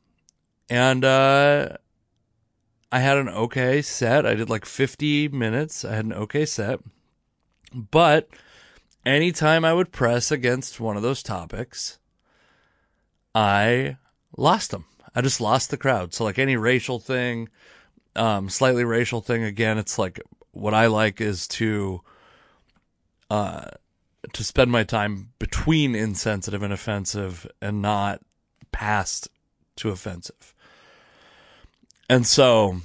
and 0.70 1.04
uh 1.04 1.78
I 2.92 3.00
had 3.00 3.16
an 3.18 3.28
okay 3.28 3.82
set. 3.82 4.24
I 4.24 4.36
did 4.36 4.48
like 4.48 4.64
50 4.64 5.26
minutes. 5.28 5.84
I 5.84 5.96
had 5.96 6.04
an 6.04 6.12
okay 6.12 6.46
set. 6.46 6.78
But 7.74 8.28
anytime 9.04 9.64
I 9.64 9.74
would 9.74 9.90
press 9.90 10.30
against 10.30 10.78
one 10.78 10.96
of 10.96 11.02
those 11.02 11.24
topics, 11.24 11.98
I 13.34 13.96
lost 14.36 14.70
them. 14.70 14.84
I 15.12 15.22
just 15.22 15.40
lost 15.40 15.70
the 15.70 15.76
crowd. 15.76 16.14
So 16.14 16.22
like 16.22 16.38
any 16.38 16.56
racial 16.56 17.00
thing, 17.00 17.48
um, 18.14 18.48
slightly 18.48 18.84
racial 18.84 19.20
thing, 19.20 19.42
again, 19.42 19.76
it's 19.76 19.98
like 19.98 20.20
what 20.58 20.74
I 20.74 20.86
like 20.86 21.20
is 21.20 21.46
to, 21.48 22.02
uh, 23.30 23.66
to 24.32 24.44
spend 24.44 24.70
my 24.70 24.84
time 24.84 25.30
between 25.38 25.94
insensitive 25.94 26.62
and 26.62 26.72
offensive 26.72 27.46
and 27.60 27.80
not 27.80 28.20
past 28.72 29.28
to 29.76 29.90
offensive. 29.90 30.54
And 32.10 32.26
so 32.26 32.80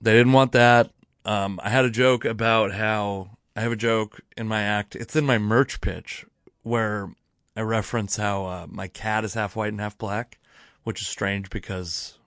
they 0.00 0.12
didn't 0.12 0.32
want 0.32 0.52
that. 0.52 0.90
Um, 1.24 1.60
I 1.62 1.70
had 1.70 1.84
a 1.84 1.90
joke 1.90 2.24
about 2.24 2.72
how 2.72 3.30
I 3.54 3.60
have 3.60 3.72
a 3.72 3.76
joke 3.76 4.20
in 4.36 4.48
my 4.48 4.62
act. 4.62 4.96
It's 4.96 5.16
in 5.16 5.26
my 5.26 5.38
merch 5.38 5.80
pitch 5.80 6.24
where 6.62 7.10
I 7.56 7.60
reference 7.62 8.16
how 8.16 8.46
uh, 8.46 8.66
my 8.68 8.88
cat 8.88 9.24
is 9.24 9.34
half 9.34 9.56
white 9.56 9.72
and 9.72 9.80
half 9.80 9.98
black, 9.98 10.38
which 10.84 11.02
is 11.02 11.08
strange 11.08 11.50
because 11.50 12.18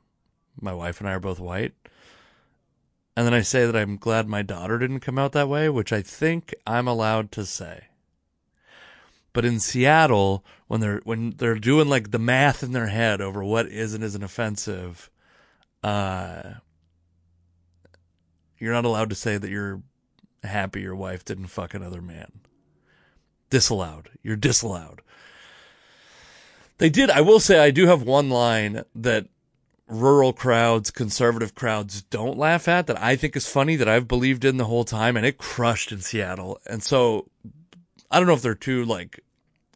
my 0.60 0.74
wife 0.74 1.00
and 1.00 1.10
I 1.10 1.14
are 1.14 1.20
both 1.20 1.40
white. 1.40 1.74
And 3.16 3.26
then 3.26 3.34
I 3.34 3.42
say 3.42 3.66
that 3.66 3.76
I'm 3.76 3.98
glad 3.98 4.28
my 4.28 4.42
daughter 4.42 4.80
didn't 4.80 5.02
come 5.02 5.20
out 5.20 5.34
that 5.34 5.50
way, 5.50 5.70
which 5.70 5.92
I 5.92 6.02
think 6.02 6.56
I'm 6.66 6.88
allowed 6.88 7.32
to 7.34 7.46
say. 7.46 7.88
But 9.34 9.46
in 9.46 9.60
Seattle, 9.60 10.44
when 10.68 10.80
they're 10.82 11.02
when 11.04 11.32
they're 11.32 11.60
doing 11.60 11.88
like 11.88 12.12
the 12.12 12.20
math 12.20 12.64
in 12.64 12.72
their 12.72 12.88
head 12.88 13.22
over 13.22 13.44
what 13.44 13.68
is 13.68 13.94
and 13.94 14.04
isn't 14.04 14.24
offensive, 14.24 15.10
uh, 15.84 16.56
you're 18.58 18.74
not 18.74 18.86
allowed 18.86 19.10
to 19.10 19.16
say 19.16 19.38
that 19.38 19.50
you're 19.50 19.82
happy 20.44 20.82
your 20.82 20.96
wife 20.96 21.24
didn't 21.24 21.48
fuck 21.48 21.74
another 21.74 22.02
man. 22.02 22.42
Disallowed. 23.50 24.10
You're 24.22 24.36
disallowed. 24.36 25.02
They 26.78 26.90
did. 26.90 27.10
I 27.10 27.22
will 27.22 27.40
say 27.40 27.60
I 27.60 27.72
do 27.72 27.88
have 27.88 28.02
one 28.02 28.30
line 28.30 28.84
that 28.96 29.28
rural 29.92 30.32
crowds, 30.32 30.90
conservative 30.90 31.54
crowds 31.54 32.02
don't 32.04 32.38
laugh 32.38 32.68
at 32.68 32.88
that 32.88 33.02
I 33.02 33.18
think 33.18 33.36
is 33.36 33.48
funny 33.48 33.76
that 33.76 33.90
I've 33.90 34.08
believed 34.08 34.46
in 34.46 34.56
the 34.56 34.66
whole 34.66 34.86
time 34.86 35.18
and 35.18 35.26
it 35.26 35.38
crushed 35.38 35.92
in 35.92 36.00
Seattle. 36.00 36.60
And 36.66 36.82
so 36.82 37.28
I 38.10 38.18
don't 38.18 38.28
know 38.28 38.34
if 38.34 38.42
they're 38.42 38.56
too 38.56 38.86
like 38.86 39.20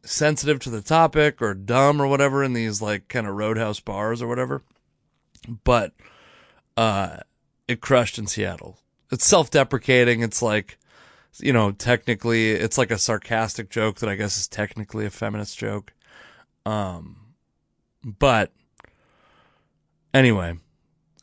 sensitive 0.03 0.59
to 0.59 0.69
the 0.69 0.81
topic 0.81 1.41
or 1.41 1.53
dumb 1.53 2.01
or 2.01 2.07
whatever 2.07 2.43
in 2.43 2.53
these 2.53 2.81
like 2.81 3.09
kind 3.09 3.27
of 3.27 3.35
roadhouse 3.35 3.81
bars 3.81 4.21
or 4.21 4.27
whatever. 4.27 4.63
But 5.65 5.93
uh 6.77 7.17
it 7.67 7.81
crushed 7.81 8.17
in 8.17 8.27
Seattle. 8.27 8.79
It's 9.11 9.25
self-deprecating. 9.25 10.21
It's 10.21 10.41
like 10.41 10.77
you 11.39 11.51
know, 11.51 11.73
technically 11.73 12.51
it's 12.51 12.77
like 12.77 12.91
a 12.91 12.97
sarcastic 12.97 13.69
joke 13.69 13.97
that 13.97 14.09
I 14.09 14.15
guess 14.15 14.37
is 14.37 14.47
technically 14.47 15.05
a 15.05 15.09
feminist 15.09 15.57
joke. 15.57 15.91
Um 16.65 17.17
but 18.01 18.53
anyway, 20.15 20.57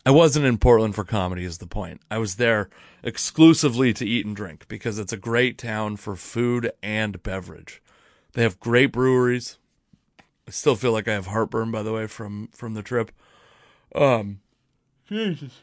I 0.05 0.11
wasn't 0.11 0.47
in 0.47 0.59
Portland 0.59 0.95
for 0.95 1.05
comedy 1.05 1.45
is 1.45 1.59
the 1.59 1.67
point. 1.67 2.01
I 2.11 2.19
was 2.19 2.37
there 2.37 2.69
exclusively 3.03 3.93
to 3.95 4.07
eat 4.07 4.27
and 4.27 4.37
drink 4.37 4.69
because 4.69 4.99
it's 4.99 5.13
a 5.13 5.17
great 5.17 5.59
town 5.59 5.97
for 5.97 6.15
food 6.15 6.71
and 6.83 7.23
beverage. 7.23 7.83
They 8.35 8.43
have 8.43 8.61
great 8.61 8.93
breweries. 8.93 9.59
I 10.47 10.51
still 10.51 10.77
feel 10.77 10.93
like 10.93 11.09
I 11.09 11.15
have 11.15 11.27
heartburn 11.27 11.71
by 11.71 11.83
the 11.83 11.93
way 11.93 12.07
from 12.07 12.49
from 12.53 12.75
the 12.75 12.83
trip. 12.83 13.11
Um 13.95 14.41
Jesus. 15.09 15.63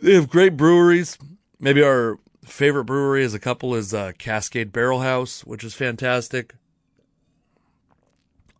They 0.00 0.14
have 0.14 0.28
great 0.28 0.56
breweries. 0.56 1.18
Maybe 1.58 1.82
our 1.82 2.18
favorite 2.44 2.84
brewery 2.84 3.24
as 3.24 3.34
a 3.34 3.38
couple 3.38 3.74
is 3.74 3.94
uh, 3.94 4.12
Cascade 4.18 4.72
Barrel 4.72 5.00
House, 5.00 5.44
which 5.44 5.64
is 5.64 5.74
fantastic. 5.74 6.54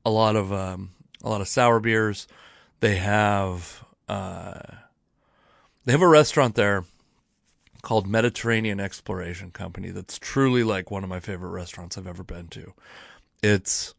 A 0.05 0.11
lot 0.11 0.37
of 0.37 0.53
um, 0.53 0.91
a 1.23 1.29
lot 1.29 1.41
of 1.41 1.49
sour 1.49 1.81
beers. 1.81 2.29
They 2.85 2.97
have 2.97 3.83
uh, 4.11 4.61
they 5.87 5.93
have 5.93 6.03
a 6.03 6.07
restaurant 6.07 6.55
there 6.55 6.85
called 7.81 8.07
Mediterranean 8.07 8.79
Exploration 8.79 9.53
Company 9.53 9.89
that's 9.89 10.19
truly 10.19 10.63
like 10.63 10.91
one 10.91 11.03
of 11.03 11.09
my 11.09 11.19
favorite 11.19 11.49
restaurants 11.49 11.97
I've 11.97 12.07
ever 12.07 12.23
been 12.23 12.49
to. 12.49 12.75
It's 13.43 13.95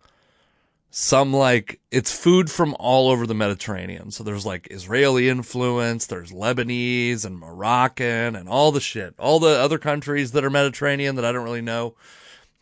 some 0.91 1.33
like 1.33 1.79
it's 1.89 2.15
food 2.15 2.51
from 2.51 2.75
all 2.77 3.09
over 3.09 3.25
the 3.25 3.33
Mediterranean. 3.33 4.11
So 4.11 4.23
there's 4.23 4.45
like 4.45 4.67
Israeli 4.69 5.29
influence, 5.29 6.05
there's 6.05 6.31
Lebanese 6.31 7.25
and 7.25 7.39
Moroccan 7.39 8.35
and 8.35 8.47
all 8.47 8.71
the 8.71 8.79
shit. 8.79 9.15
All 9.17 9.39
the 9.39 9.57
other 9.57 9.79
countries 9.79 10.33
that 10.33 10.45
are 10.45 10.51
Mediterranean 10.51 11.15
that 11.15 11.25
I 11.25 11.31
don't 11.31 11.43
really 11.43 11.59
know 11.59 11.95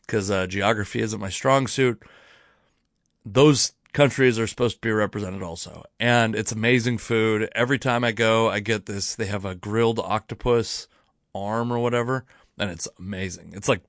because 0.08 0.32
uh, 0.32 0.48
geography 0.48 1.02
isn't 1.02 1.20
my 1.20 1.30
strong 1.30 1.68
suit. 1.68 2.02
Those 3.26 3.74
countries 3.94 4.40
are 4.40 4.48
supposed 4.48 4.78
to 4.78 4.82
be 4.82 4.92
represented 4.92 5.42
also. 5.42 5.84
And 6.00 6.36
it's 6.36 6.52
amazing 6.52 6.98
food. 6.98 7.50
Every 7.56 7.80
time 7.80 8.04
I 8.04 8.12
go, 8.12 8.50
I 8.50 8.60
get 8.60 8.86
this. 8.86 9.16
They 9.16 9.28
have 9.28 9.46
a 9.46 9.56
grilled 9.56 10.00
octopus 10.00 10.88
arm 11.34 11.72
or 11.72 11.80
whatever, 11.80 12.26
and 12.58 12.70
it's 12.70 12.88
amazing. 13.00 13.54
It's 13.56 13.70
like 13.70 13.82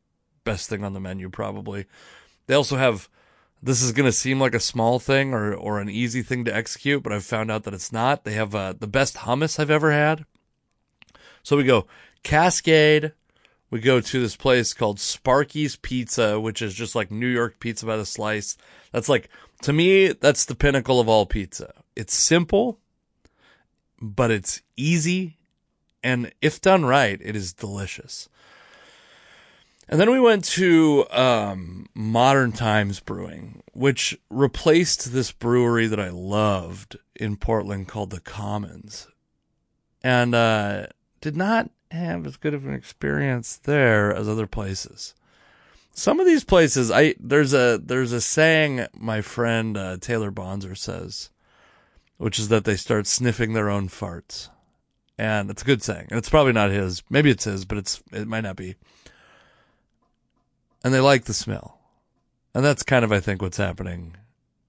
best 0.44 0.68
thing 0.68 0.84
on 0.84 0.92
the 0.92 1.00
menu 1.00 1.28
probably. 1.30 1.87
They 2.46 2.54
also 2.54 2.76
have 2.76 3.08
this 3.62 3.82
is 3.82 3.92
going 3.92 4.06
to 4.06 4.12
seem 4.12 4.38
like 4.38 4.54
a 4.54 4.61
small 4.61 4.99
thing 4.99 5.32
or, 5.32 5.54
or 5.54 5.80
an 5.80 5.88
easy 5.88 6.20
thing 6.20 6.44
to 6.44 6.54
execute, 6.54 7.02
but 7.02 7.14
I've 7.14 7.25
found 7.25 7.50
out 7.50 7.64
that 7.64 7.73
it's 7.73 7.92
not. 7.92 8.25
They 8.25 8.34
have 8.34 8.54
uh, 8.54 8.75
the 8.78 8.87
best 8.87 9.16
hummus 9.16 9.58
I've 9.58 9.70
ever 9.70 9.90
had. 9.90 10.26
So 11.42 11.56
we 11.56 11.64
go 11.64 11.87
Cascade. 12.23 13.12
We 13.75 13.81
go 13.81 13.99
to 13.99 14.21
this 14.21 14.37
place 14.37 14.73
called 14.73 15.00
Sparky's 15.00 15.75
Pizza, 15.75 16.38
which 16.38 16.62
is 16.62 16.75
just 16.75 16.95
like 16.95 17.11
New 17.11 17.26
York 17.26 17.59
pizza 17.59 17.85
by 17.85 17.97
the 17.97 18.07
slice. 18.07 18.57
That's 18.93 19.09
like, 19.09 19.28
to 19.62 19.73
me, 19.73 20.12
that's 20.12 20.45
the 20.45 20.54
pinnacle 20.54 21.00
of 21.00 21.09
all 21.09 21.26
pizza. 21.26 21.75
It's 21.97 22.14
simple, 22.14 22.78
but 24.00 24.31
it's 24.31 24.62
easy. 24.76 25.38
And 26.04 26.33
if 26.40 26.61
done 26.61 26.85
right, 26.85 27.21
it 27.21 27.35
is 27.35 27.52
delicious. 27.52 28.28
And 29.88 30.00
then 30.00 30.12
we 30.12 30.21
went 30.21 30.45
to 30.50 31.07
um, 31.11 31.88
Modern 31.97 32.52
Times 32.52 33.00
Brewing, 33.00 33.64
which 33.73 34.16
replaced 34.31 35.12
this 35.12 35.33
brewery 35.33 35.88
that 35.88 35.99
I 35.99 36.11
loved 36.11 36.97
in 37.16 37.37
Portland 37.37 37.88
called 37.88 38.11
the 38.11 38.21
Commons. 38.21 39.09
And 40.00 40.33
uh, 40.33 40.87
did 41.21 41.37
not 41.37 41.71
have 41.94 42.26
as 42.26 42.36
good 42.36 42.54
of 42.54 42.66
an 42.66 42.74
experience 42.74 43.56
there 43.56 44.14
as 44.14 44.28
other 44.28 44.46
places. 44.46 45.14
Some 45.92 46.18
of 46.18 46.26
these 46.26 46.44
places, 46.44 46.90
I 46.90 47.14
there's 47.20 47.54
a 47.54 47.80
there's 47.82 48.12
a 48.12 48.20
saying 48.20 48.86
my 48.94 49.20
friend 49.20 49.76
uh, 49.76 49.96
Taylor 50.00 50.32
Bonzer 50.32 50.76
says, 50.76 51.30
which 52.18 52.38
is 52.38 52.48
that 52.48 52.64
they 52.64 52.76
start 52.76 53.06
sniffing 53.06 53.52
their 53.52 53.70
own 53.70 53.88
farts, 53.88 54.48
and 55.16 55.50
it's 55.50 55.62
a 55.62 55.66
good 55.66 55.82
saying. 55.84 56.08
And 56.10 56.18
it's 56.18 56.28
probably 56.28 56.52
not 56.52 56.70
his. 56.70 57.04
Maybe 57.08 57.30
it's 57.30 57.44
his, 57.44 57.64
but 57.64 57.78
it's 57.78 58.02
it 58.12 58.26
might 58.26 58.40
not 58.40 58.56
be. 58.56 58.74
And 60.82 60.92
they 60.92 61.00
like 61.00 61.24
the 61.24 61.32
smell, 61.32 61.78
and 62.52 62.64
that's 62.64 62.82
kind 62.82 63.04
of 63.04 63.12
I 63.12 63.20
think 63.20 63.40
what's 63.40 63.56
happening 63.56 64.16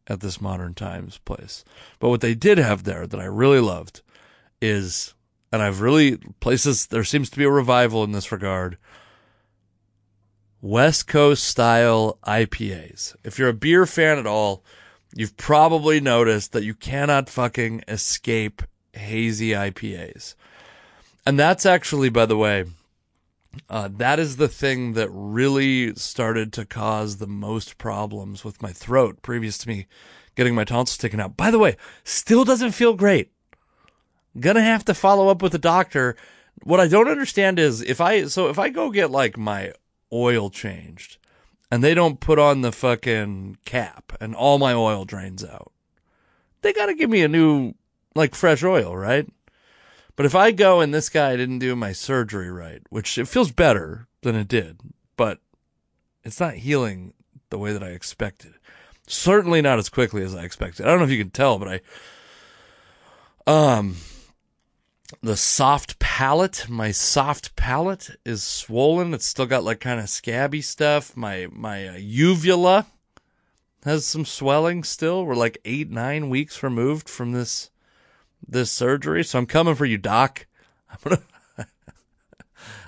at 0.07 0.19
this 0.19 0.39
modern 0.39 0.75
times 0.75 1.17
place. 1.17 1.65
But 1.97 2.09
what 2.09 2.21
they 2.21 2.35
did 2.35 2.59
have 2.59 2.83
there 2.83 3.07
that 3.07 3.19
I 3.19 3.25
really 3.25 3.59
loved 3.59 4.01
is, 4.61 5.14
and 5.55 5.63
I've 5.63 5.81
really 5.81 6.17
places 6.39 6.87
there 6.87 7.03
seems 7.03 7.29
to 7.29 7.37
be 7.37 7.45
a 7.45 7.49
revival 7.49 8.03
in 8.03 8.11
this 8.11 8.31
regard 8.31 8.77
West 10.61 11.07
Coast 11.07 11.45
style 11.45 12.19
IPAs. 12.25 13.15
If 13.23 13.39
you're 13.39 13.49
a 13.49 13.53
beer 13.53 13.85
fan 13.85 14.17
at 14.17 14.27
all, 14.27 14.63
you've 15.13 15.37
probably 15.37 16.01
noticed 16.01 16.51
that 16.51 16.63
you 16.63 16.73
cannot 16.73 17.29
fucking 17.29 17.83
escape 17.87 18.63
hazy 18.93 19.51
IPAs. 19.51 20.35
And 21.25 21.39
that's 21.39 21.65
actually, 21.65 22.09
by 22.09 22.25
the 22.25 22.37
way, 22.37 22.65
uh, 23.69 23.89
that 23.93 24.19
is 24.19 24.35
the 24.35 24.49
thing 24.49 24.93
that 24.93 25.09
really 25.09 25.95
started 25.95 26.51
to 26.53 26.65
cause 26.65 27.17
the 27.17 27.27
most 27.27 27.77
problems 27.77 28.43
with 28.43 28.61
my 28.61 28.73
throat 28.73 29.21
previous 29.21 29.57
to 29.59 29.69
me 29.69 29.87
getting 30.35 30.53
my 30.53 30.65
tonsils 30.65 30.97
taken 30.97 31.21
out. 31.21 31.37
By 31.37 31.49
the 31.49 31.59
way, 31.59 31.77
still 32.03 32.43
doesn't 32.43 32.71
feel 32.71 32.93
great. 32.93 33.31
Gonna 34.39 34.63
have 34.63 34.85
to 34.85 34.93
follow 34.93 35.29
up 35.29 35.41
with 35.41 35.51
the 35.51 35.57
doctor. 35.57 36.15
What 36.63 36.79
I 36.79 36.87
don't 36.87 37.09
understand 37.09 37.59
is 37.59 37.81
if 37.81 38.01
I, 38.01 38.25
so 38.25 38.49
if 38.49 38.59
I 38.59 38.69
go 38.69 38.89
get 38.89 39.11
like 39.11 39.37
my 39.37 39.73
oil 40.11 40.49
changed 40.49 41.17
and 41.71 41.83
they 41.83 41.93
don't 41.93 42.19
put 42.19 42.39
on 42.39 42.61
the 42.61 42.71
fucking 42.71 43.57
cap 43.65 44.13
and 44.19 44.35
all 44.35 44.57
my 44.57 44.73
oil 44.73 45.05
drains 45.05 45.43
out, 45.43 45.71
they 46.61 46.73
got 46.73 46.87
to 46.87 46.95
give 46.95 47.09
me 47.09 47.21
a 47.21 47.27
new, 47.27 47.73
like, 48.15 48.33
fresh 48.33 48.63
oil, 48.63 48.95
right? 48.97 49.27
But 50.15 50.25
if 50.25 50.33
I 50.33 50.51
go 50.51 50.81
and 50.81 50.93
this 50.93 51.09
guy 51.09 51.35
didn't 51.35 51.59
do 51.59 51.75
my 51.75 51.91
surgery 51.91 52.49
right, 52.49 52.81
which 52.89 53.17
it 53.17 53.27
feels 53.27 53.51
better 53.51 54.07
than 54.21 54.35
it 54.35 54.47
did, 54.47 54.79
but 55.17 55.39
it's 56.23 56.39
not 56.39 56.55
healing 56.55 57.13
the 57.49 57.57
way 57.57 57.73
that 57.73 57.83
I 57.83 57.89
expected. 57.89 58.53
Certainly 59.07 59.61
not 59.61 59.77
as 59.77 59.89
quickly 59.89 60.23
as 60.23 60.33
I 60.33 60.43
expected. 60.43 60.85
I 60.85 60.89
don't 60.89 60.99
know 60.99 61.05
if 61.05 61.11
you 61.11 61.23
can 61.23 61.29
tell, 61.29 61.59
but 61.59 61.81
I, 63.45 63.77
um, 63.77 63.97
the 65.21 65.37
soft 65.37 65.99
palate, 65.99 66.65
my 66.67 66.91
soft 66.91 67.55
palate 67.55 68.11
is 68.25 68.43
swollen. 68.43 69.13
It's 69.13 69.25
still 69.25 69.45
got 69.45 69.63
like 69.63 69.79
kind 69.79 69.99
of 69.99 70.09
scabby 70.09 70.61
stuff. 70.61 71.15
My 71.15 71.47
my 71.51 71.87
uh, 71.87 71.97
uvula 71.97 72.87
has 73.83 74.05
some 74.05 74.25
swelling 74.25 74.83
still. 74.83 75.25
We're 75.25 75.35
like 75.35 75.59
8 75.63 75.91
9 75.91 76.29
weeks 76.29 76.63
removed 76.63 77.07
from 77.07 77.33
this 77.33 77.69
this 78.47 78.71
surgery. 78.71 79.23
So 79.23 79.39
I'm 79.39 79.45
coming 79.45 79.75
for 79.75 79.85
you, 79.85 79.97
doc. 79.97 80.47
I'm 80.89 80.97
gonna 81.03 81.21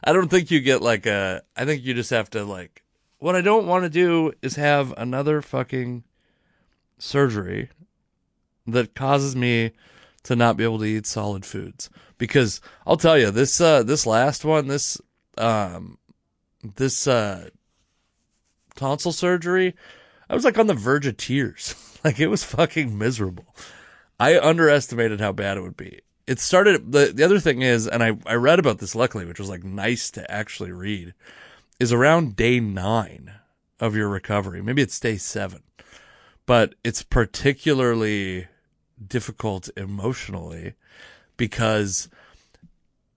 I 0.04 0.14
don't 0.14 0.30
think 0.30 0.50
you 0.50 0.60
get 0.60 0.82
like 0.82 1.06
a 1.06 1.44
I 1.56 1.66
think 1.66 1.84
you 1.84 1.94
just 1.94 2.10
have 2.10 2.30
to 2.32 2.44
like 2.44 2.84
what 3.20 3.36
I 3.36 3.42
don't 3.42 3.68
want 3.68 3.84
to 3.84 3.90
do 3.90 4.34
is 4.42 4.56
have 4.56 4.94
another 4.98 5.42
fucking 5.42 6.04
surgery 6.98 7.70
that 8.66 8.96
causes 8.96 9.36
me 9.36 9.72
to 10.27 10.36
not 10.36 10.57
be 10.57 10.65
able 10.65 10.79
to 10.79 10.86
eat 10.86 11.07
solid 11.07 11.46
foods. 11.46 11.89
Because 12.17 12.60
I'll 12.86 12.98
tell 12.98 13.18
you 13.18 13.31
this 13.31 13.61
uh 13.61 13.81
this 13.83 14.05
last 14.05 14.44
one 14.44 14.68
this 14.68 15.00
um 15.37 15.98
this 16.75 17.07
uh 17.07 17.50
tonsil 18.75 19.13
surgery 19.13 19.74
I 20.29 20.35
was 20.35 20.44
like 20.44 20.59
on 20.59 20.68
the 20.68 20.74
verge 20.74 21.07
of 21.07 21.18
tears. 21.18 21.75
Like 22.03 22.20
it 22.20 22.27
was 22.27 22.44
fucking 22.44 22.96
miserable. 22.96 23.53
I 24.20 24.40
underestimated 24.40 25.20
how 25.20 25.31
bad 25.33 25.57
it 25.57 25.61
would 25.61 25.75
be. 25.75 26.00
It 26.27 26.40
started 26.40 26.92
the 26.92 27.11
the 27.13 27.24
other 27.24 27.40
thing 27.40 27.63
is 27.63 27.87
and 27.87 28.03
I 28.03 28.18
I 28.25 28.35
read 28.35 28.59
about 28.59 28.77
this 28.77 28.96
luckily 28.96 29.25
which 29.25 29.40
was 29.40 29.50
like 29.50 29.63
nice 29.63 30.11
to 30.11 30.31
actually 30.31 30.72
read 30.72 31.16
is 31.79 31.92
around 31.92 32.35
day 32.35 32.59
9 32.59 33.31
of 33.79 33.96
your 33.96 34.07
recovery. 34.07 34.61
Maybe 34.61 34.83
it's 34.83 35.00
day 35.00 35.18
7 35.18 35.63
but 36.46 36.75
it's 36.83 37.01
particularly 37.01 38.48
difficult 39.05 39.70
emotionally 39.77 40.74
because 41.36 42.10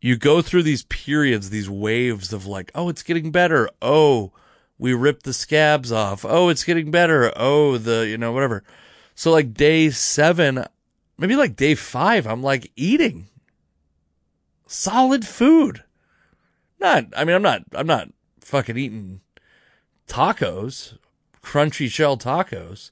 you 0.00 0.16
go 0.16 0.42
through 0.42 0.62
these 0.62 0.84
periods, 0.84 1.50
these 1.50 1.68
waves 1.68 2.32
of 2.32 2.46
like, 2.46 2.70
oh, 2.74 2.88
it's 2.88 3.02
getting 3.02 3.30
better. 3.30 3.68
Oh, 3.82 4.32
we 4.78 4.94
ripped 4.94 5.24
the 5.24 5.32
scabs 5.32 5.92
off. 5.92 6.24
Oh, 6.24 6.48
it's 6.48 6.64
getting 6.64 6.90
better. 6.90 7.32
Oh, 7.36 7.76
the, 7.76 8.06
you 8.06 8.16
know, 8.16 8.32
whatever. 8.32 8.64
So 9.14 9.30
like 9.30 9.52
day 9.52 9.90
seven, 9.90 10.64
maybe 11.18 11.36
like 11.36 11.56
day 11.56 11.74
five, 11.74 12.26
I'm 12.26 12.42
like 12.42 12.72
eating 12.76 13.28
solid 14.66 15.26
food. 15.26 15.84
Not, 16.78 17.06
I 17.14 17.24
mean, 17.24 17.36
I'm 17.36 17.42
not, 17.42 17.62
I'm 17.74 17.86
not 17.86 18.08
fucking 18.40 18.78
eating 18.78 19.20
tacos, 20.08 20.96
crunchy 21.42 21.90
shell 21.90 22.16
tacos, 22.16 22.90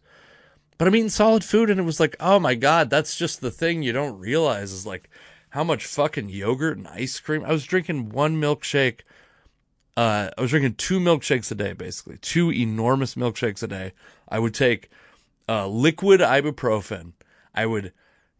but 0.79 0.88
I'm 0.88 0.95
eating 0.95 1.11
solid 1.11 1.45
food. 1.45 1.69
And 1.69 1.79
it 1.79 1.85
was 1.85 2.01
like, 2.01 2.17
oh 2.21 2.38
my 2.38 2.55
God, 2.55 2.88
that's 2.88 3.17
just 3.17 3.41
the 3.41 3.51
thing 3.51 3.83
you 3.83 3.93
don't 3.93 4.19
realize 4.19 4.73
is 4.73 4.87
like, 4.87 5.11
how 5.51 5.64
much 5.64 5.87
fucking 5.87 6.29
yogurt 6.29 6.79
and 6.79 6.88
ice 6.88 7.21
cream. 7.21 7.45
I 7.45 7.53
was 7.53 7.64
drinking 7.64 8.11
one 8.11 8.41
milkshake. 8.41 9.01
Uh, 9.97 10.31
I 10.37 10.41
was 10.41 10.51
drinking 10.51 10.75
two 10.75 11.01
milkshakes 11.01 11.51
a 11.51 11.55
day, 11.55 11.73
basically 11.73 12.19
two 12.19 12.53
enormous 12.53 13.14
milkshakes 13.14 13.62
a 13.62 13.67
day. 13.67 13.93
I 14.29 14.38
would 14.38 14.55
take 14.55 14.91
uh, 15.49 15.67
liquid 15.67 16.21
ibuprofen. 16.21 17.14
I 17.55 17.67
would 17.67 17.93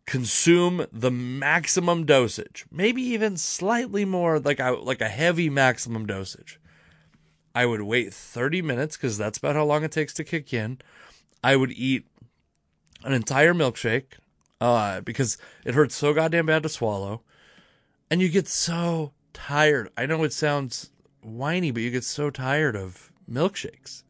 consume 0.07 0.87
the 0.92 1.11
maximum 1.11 2.07
dosage, 2.07 2.64
maybe 2.70 3.03
even 3.03 3.37
slightly 3.37 4.05
more, 4.05 4.38
like 4.38 4.61
a 4.61 4.70
like 4.70 5.01
a 5.01 5.09
heavy 5.09 5.51
maximum 5.51 6.07
dosage. 6.07 6.61
I 7.55 7.66
would 7.66 7.83
wait 7.83 8.14
30 8.14 8.62
minutes 8.62 8.96
because 8.96 9.18
that's 9.18 9.38
about 9.38 9.57
how 9.57 9.64
long 9.64 9.83
it 9.83 9.90
takes 9.90 10.14
to 10.14 10.24
kick 10.24 10.55
in. 10.55 10.79
I 11.42 11.57
would 11.57 11.72
eat 11.72 12.07
an 13.04 13.12
entire 13.12 13.54
milkshake, 13.54 14.18
uh, 14.61 15.00
because 15.00 15.38
it 15.64 15.74
hurts 15.74 15.94
so 15.94 16.12
goddamn 16.12 16.46
bad 16.46 16.62
to 16.64 16.68
swallow. 16.68 17.22
And 18.11 18.20
you 18.20 18.28
get 18.28 18.48
so 18.48 19.12
tired. 19.32 19.90
I 19.96 20.06
know 20.06 20.24
it 20.24 20.32
sounds 20.32 20.90
whiny, 21.22 21.70
but 21.70 21.82
you 21.82 21.90
get 21.90 22.04
so 22.04 22.30
tired 22.30 22.76
of 22.76 23.12
milkshakes. 23.30 24.02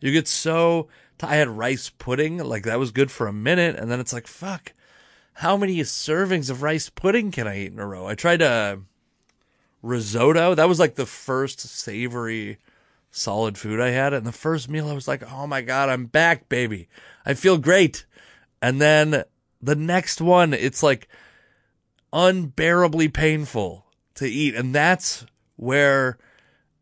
You 0.00 0.12
get 0.12 0.28
so. 0.28 0.88
T- 1.18 1.26
I 1.26 1.36
had 1.36 1.48
rice 1.48 1.88
pudding, 1.88 2.38
like 2.38 2.64
that 2.64 2.78
was 2.78 2.90
good 2.90 3.10
for 3.10 3.26
a 3.26 3.32
minute, 3.32 3.76
and 3.76 3.90
then 3.90 4.00
it's 4.00 4.12
like, 4.12 4.26
fuck, 4.26 4.74
how 5.34 5.56
many 5.56 5.78
servings 5.80 6.50
of 6.50 6.62
rice 6.62 6.88
pudding 6.90 7.30
can 7.30 7.46
I 7.46 7.60
eat 7.60 7.72
in 7.72 7.78
a 7.78 7.86
row? 7.86 8.06
I 8.06 8.14
tried 8.14 8.42
a 8.42 8.46
uh, 8.46 8.76
risotto. 9.82 10.54
That 10.54 10.68
was 10.68 10.78
like 10.78 10.94
the 10.94 11.06
first 11.06 11.60
savory 11.60 12.58
solid 13.10 13.56
food 13.56 13.80
I 13.80 13.90
had. 13.90 14.12
And 14.12 14.26
the 14.26 14.32
first 14.32 14.68
meal, 14.68 14.88
I 14.88 14.94
was 14.94 15.08
like, 15.08 15.22
oh 15.30 15.46
my 15.46 15.62
God, 15.62 15.88
I'm 15.88 16.06
back, 16.06 16.48
baby. 16.48 16.88
I 17.24 17.34
feel 17.34 17.58
great. 17.58 18.06
And 18.66 18.80
then 18.80 19.22
the 19.62 19.76
next 19.76 20.20
one, 20.20 20.52
it's 20.52 20.82
like 20.82 21.06
unbearably 22.12 23.06
painful 23.08 23.86
to 24.16 24.26
eat. 24.26 24.56
And 24.56 24.74
that's 24.74 25.24
where 25.54 26.18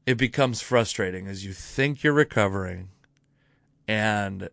it 0.06 0.16
becomes 0.16 0.62
frustrating 0.62 1.26
as 1.26 1.44
you 1.44 1.52
think 1.52 2.02
you're 2.02 2.14
recovering 2.14 2.88
and 3.86 4.48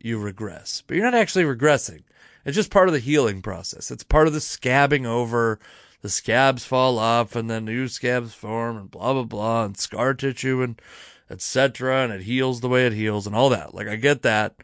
you 0.00 0.18
regress, 0.18 0.82
but 0.84 0.96
you're 0.96 1.04
not 1.04 1.14
actually 1.14 1.44
regressing. 1.44 2.02
It's 2.44 2.56
just 2.56 2.72
part 2.72 2.88
of 2.88 2.94
the 2.94 2.98
healing 2.98 3.42
process. 3.42 3.92
It's 3.92 4.02
part 4.02 4.26
of 4.26 4.32
the 4.32 4.40
scabbing 4.40 5.06
over. 5.06 5.60
The 6.00 6.08
scabs 6.08 6.64
fall 6.64 6.98
off 6.98 7.36
and 7.36 7.48
then 7.48 7.64
new 7.64 7.86
scabs 7.86 8.34
form 8.34 8.76
and 8.76 8.90
blah, 8.90 9.12
blah, 9.12 9.22
blah, 9.22 9.64
and 9.66 9.76
scar 9.76 10.14
tissue 10.14 10.62
and 10.62 10.82
etc. 11.30 12.02
And 12.02 12.12
it 12.12 12.22
heals 12.22 12.60
the 12.60 12.68
way 12.68 12.86
it 12.86 12.92
heals 12.92 13.28
and 13.28 13.36
all 13.36 13.50
that. 13.50 13.72
Like, 13.72 13.86
I 13.86 13.94
get 13.94 14.22
that. 14.22 14.56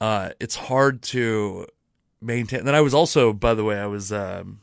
Uh, 0.00 0.30
it's 0.40 0.56
hard 0.56 1.02
to 1.02 1.66
maintain. 2.20 2.64
Then 2.64 2.74
I 2.74 2.80
was 2.80 2.94
also, 2.94 3.32
by 3.32 3.54
the 3.54 3.64
way, 3.64 3.78
I 3.78 3.86
was 3.86 4.12
um, 4.12 4.60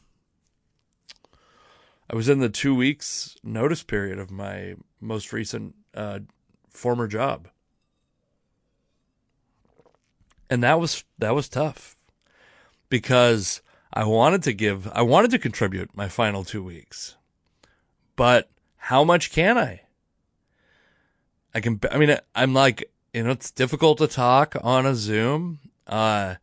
I 2.09 2.15
was 2.15 2.29
in 2.29 2.39
the 2.39 2.49
two 2.49 2.75
weeks 2.75 3.37
notice 3.43 3.83
period 3.83 4.19
of 4.19 4.31
my 4.31 4.75
most 5.01 5.33
recent 5.33 5.75
uh, 5.95 6.19
former 6.69 7.07
job, 7.07 7.47
and 10.49 10.61
that 10.63 10.79
was 10.79 11.03
that 11.17 11.33
was 11.33 11.49
tough 11.49 11.95
because 12.89 13.63
I 13.91 14.05
wanted 14.05 14.43
to 14.43 14.53
give, 14.53 14.87
I 14.91 15.01
wanted 15.03 15.31
to 15.31 15.39
contribute 15.39 15.95
my 15.95 16.07
final 16.07 16.43
two 16.43 16.63
weeks, 16.63 17.15
but 18.15 18.49
how 18.77 19.03
much 19.03 19.31
can 19.31 19.57
I? 19.57 19.81
I 21.55 21.59
can, 21.59 21.79
I 21.91 21.97
mean, 21.97 22.17
I'm 22.35 22.53
like, 22.53 22.91
you 23.13 23.23
know, 23.23 23.31
it's 23.31 23.51
difficult 23.51 23.99
to 23.99 24.07
talk 24.07 24.55
on 24.61 24.85
a 24.85 24.95
Zoom. 24.95 25.59
Uh, 25.85 26.35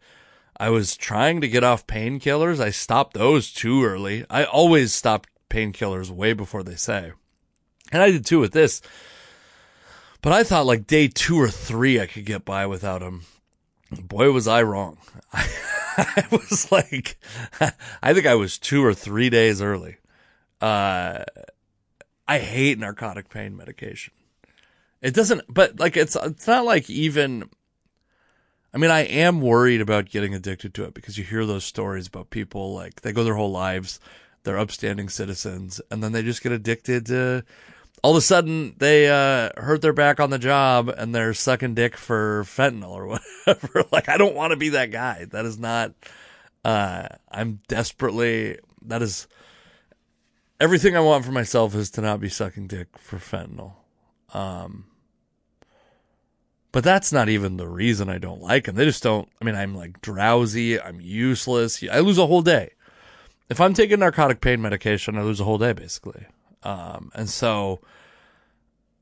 I 0.56 0.70
was 0.70 0.96
trying 0.96 1.40
to 1.40 1.48
get 1.48 1.64
off 1.64 1.86
painkillers. 1.86 2.60
I 2.60 2.70
stopped 2.70 3.14
those 3.14 3.52
too 3.52 3.84
early. 3.84 4.24
I 4.30 4.44
always 4.44 4.94
stop 4.94 5.26
painkillers 5.48 6.10
way 6.10 6.32
before 6.32 6.62
they 6.62 6.76
say. 6.76 7.12
And 7.90 8.02
I 8.02 8.12
did 8.12 8.24
too 8.24 8.38
with 8.38 8.52
this. 8.52 8.80
But 10.22 10.32
I 10.32 10.44
thought 10.44 10.66
like 10.66 10.86
day 10.86 11.08
two 11.08 11.40
or 11.40 11.48
three 11.48 12.00
I 12.00 12.06
could 12.06 12.24
get 12.24 12.44
by 12.44 12.66
without 12.66 13.00
them. 13.00 13.22
Boy, 13.90 14.30
was 14.30 14.46
I 14.46 14.62
wrong. 14.62 14.98
I, 15.32 16.24
was 16.30 16.70
like, 16.70 17.18
I 18.02 18.14
think 18.14 18.26
I 18.26 18.36
was 18.36 18.58
two 18.58 18.84
or 18.84 18.94
three 18.94 19.28
days 19.28 19.60
early. 19.60 19.96
Uh, 20.60 21.24
I 22.28 22.38
hate 22.38 22.78
narcotic 22.78 23.28
pain 23.28 23.56
medication. 23.56 24.12
It 25.02 25.14
doesn't, 25.14 25.42
but 25.48 25.80
like, 25.80 25.96
it's, 25.96 26.16
it's 26.16 26.46
not 26.46 26.64
like 26.64 26.90
even, 26.90 27.48
I 28.74 28.78
mean, 28.78 28.90
I 28.90 29.00
am 29.00 29.40
worried 29.40 29.80
about 29.80 30.10
getting 30.10 30.34
addicted 30.34 30.74
to 30.74 30.84
it 30.84 30.94
because 30.94 31.16
you 31.16 31.24
hear 31.24 31.46
those 31.46 31.64
stories 31.64 32.06
about 32.06 32.30
people 32.30 32.74
like 32.74 33.00
they 33.00 33.12
go 33.12 33.24
their 33.24 33.34
whole 33.34 33.50
lives, 33.50 33.98
they're 34.42 34.58
upstanding 34.58 35.08
citizens, 35.08 35.80
and 35.90 36.02
then 36.02 36.12
they 36.12 36.22
just 36.22 36.42
get 36.42 36.52
addicted 36.52 37.06
to 37.06 37.44
all 38.02 38.12
of 38.12 38.16
a 38.16 38.22
sudden 38.22 38.74
they 38.78 39.08
uh, 39.08 39.50
hurt 39.60 39.82
their 39.82 39.92
back 39.92 40.20
on 40.20 40.30
the 40.30 40.38
job 40.38 40.88
and 40.88 41.14
they're 41.14 41.34
sucking 41.34 41.74
dick 41.74 41.96
for 41.96 42.44
fentanyl 42.44 42.90
or 42.90 43.06
whatever. 43.46 43.84
like, 43.92 44.08
I 44.08 44.16
don't 44.16 44.34
want 44.34 44.52
to 44.52 44.56
be 44.56 44.70
that 44.70 44.90
guy. 44.90 45.26
That 45.30 45.44
is 45.44 45.58
not. 45.58 45.94
Uh, 46.64 47.08
I'm 47.30 47.60
desperately. 47.68 48.58
That 48.82 49.02
is 49.02 49.26
everything 50.60 50.96
I 50.96 51.00
want 51.00 51.24
for 51.24 51.32
myself 51.32 51.74
is 51.74 51.90
to 51.92 52.00
not 52.00 52.20
be 52.20 52.28
sucking 52.28 52.66
dick 52.68 52.98
for 52.98 53.16
fentanyl. 53.16 53.74
Um, 54.32 54.86
but 56.72 56.84
that's 56.84 57.12
not 57.12 57.28
even 57.28 57.56
the 57.56 57.68
reason 57.68 58.08
I 58.08 58.18
don't 58.18 58.42
like 58.42 58.64
them. 58.64 58.76
They 58.76 58.84
just 58.84 59.02
don't. 59.02 59.28
I 59.40 59.44
mean, 59.44 59.54
I'm 59.54 59.74
like 59.74 60.00
drowsy. 60.00 60.80
I'm 60.80 61.00
useless. 61.00 61.82
I 61.90 62.00
lose 62.00 62.18
a 62.18 62.26
whole 62.26 62.42
day. 62.42 62.70
If 63.48 63.60
I'm 63.60 63.74
taking 63.74 63.98
narcotic 63.98 64.40
pain 64.40 64.62
medication, 64.62 65.18
I 65.18 65.22
lose 65.22 65.40
a 65.40 65.44
whole 65.44 65.58
day 65.58 65.72
basically. 65.72 66.26
Um, 66.62 67.10
and 67.14 67.28
so 67.28 67.80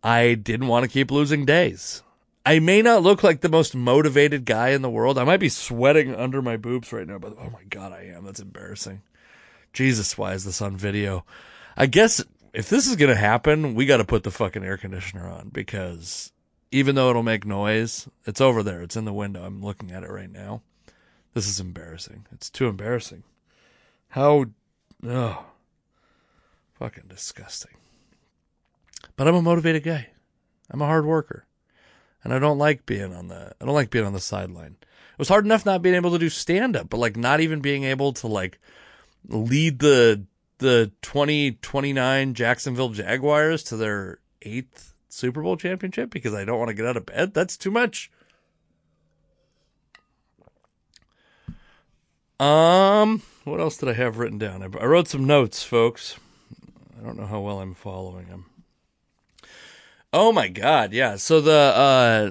I 0.02 0.34
didn't 0.34 0.68
want 0.68 0.84
to 0.84 0.90
keep 0.90 1.10
losing 1.10 1.44
days. 1.44 2.02
I 2.46 2.60
may 2.60 2.80
not 2.80 3.02
look 3.02 3.22
like 3.22 3.42
the 3.42 3.50
most 3.50 3.74
motivated 3.74 4.46
guy 4.46 4.70
in 4.70 4.80
the 4.80 4.88
world. 4.88 5.18
I 5.18 5.24
might 5.24 5.40
be 5.40 5.50
sweating 5.50 6.14
under 6.14 6.40
my 6.40 6.56
boobs 6.56 6.92
right 6.92 7.06
now, 7.06 7.18
but 7.18 7.36
oh 7.38 7.50
my 7.50 7.64
God, 7.68 7.92
I 7.92 8.04
am. 8.04 8.24
That's 8.24 8.40
embarrassing. 8.40 9.02
Jesus, 9.74 10.16
why 10.16 10.32
is 10.32 10.44
this 10.44 10.62
on 10.62 10.74
video? 10.74 11.26
I 11.76 11.84
guess 11.84 12.24
if 12.54 12.70
this 12.70 12.86
is 12.86 12.96
going 12.96 13.10
to 13.10 13.20
happen, 13.20 13.74
we 13.74 13.84
got 13.84 13.98
to 13.98 14.04
put 14.04 14.22
the 14.22 14.30
fucking 14.30 14.64
air 14.64 14.78
conditioner 14.78 15.28
on 15.28 15.50
because 15.50 16.32
even 16.70 16.94
though 16.94 17.10
it'll 17.10 17.22
make 17.22 17.46
noise, 17.46 18.08
it's 18.26 18.40
over 18.40 18.62
there. 18.62 18.82
It's 18.82 18.96
in 18.96 19.04
the 19.04 19.12
window. 19.12 19.44
I'm 19.44 19.62
looking 19.62 19.90
at 19.90 20.02
it 20.02 20.10
right 20.10 20.30
now. 20.30 20.62
This 21.34 21.48
is 21.48 21.60
embarrassing. 21.60 22.26
It's 22.32 22.50
too 22.50 22.66
embarrassing. 22.66 23.22
How, 24.08 24.46
oh, 25.06 25.44
Fucking 26.78 27.04
disgusting. 27.08 27.72
But 29.16 29.26
I'm 29.26 29.34
a 29.34 29.42
motivated 29.42 29.82
guy. 29.82 30.10
I'm 30.70 30.80
a 30.80 30.86
hard 30.86 31.06
worker. 31.06 31.44
And 32.22 32.32
I 32.32 32.38
don't 32.38 32.58
like 32.58 32.86
being 32.86 33.12
on 33.12 33.26
the 33.28 33.52
I 33.60 33.64
don't 33.64 33.74
like 33.74 33.90
being 33.90 34.04
on 34.04 34.12
the 34.12 34.20
sideline. 34.20 34.76
It 34.80 35.18
was 35.18 35.28
hard 35.28 35.44
enough 35.44 35.66
not 35.66 35.82
being 35.82 35.96
able 35.96 36.12
to 36.12 36.18
do 36.18 36.28
stand 36.28 36.76
up, 36.76 36.88
but 36.88 36.98
like 36.98 37.16
not 37.16 37.40
even 37.40 37.60
being 37.60 37.82
able 37.82 38.12
to 38.14 38.28
like 38.28 38.60
lead 39.26 39.80
the 39.80 40.24
the 40.58 40.92
2029 41.02 42.34
Jacksonville 42.34 42.90
Jaguars 42.90 43.64
to 43.64 43.76
their 43.76 44.20
8th 44.42 44.87
Super 45.08 45.42
Bowl 45.42 45.56
championship 45.56 46.10
because 46.10 46.34
I 46.34 46.44
don't 46.44 46.58
want 46.58 46.68
to 46.68 46.74
get 46.74 46.86
out 46.86 46.96
of 46.96 47.06
bed. 47.06 47.34
That's 47.34 47.56
too 47.56 47.70
much. 47.70 48.10
Um, 52.40 53.22
what 53.44 53.60
else 53.60 53.78
did 53.78 53.88
I 53.88 53.94
have 53.94 54.18
written 54.18 54.38
down? 54.38 54.62
I 54.62 54.84
wrote 54.84 55.08
some 55.08 55.26
notes, 55.26 55.64
folks. 55.64 56.16
I 56.98 57.04
don't 57.04 57.18
know 57.18 57.26
how 57.26 57.40
well 57.40 57.60
I'm 57.60 57.74
following 57.74 58.26
them. 58.26 58.46
Oh 60.12 60.32
my 60.32 60.48
god, 60.48 60.92
yeah. 60.92 61.16
So 61.16 61.40
the 61.40 61.52
uh 61.52 62.30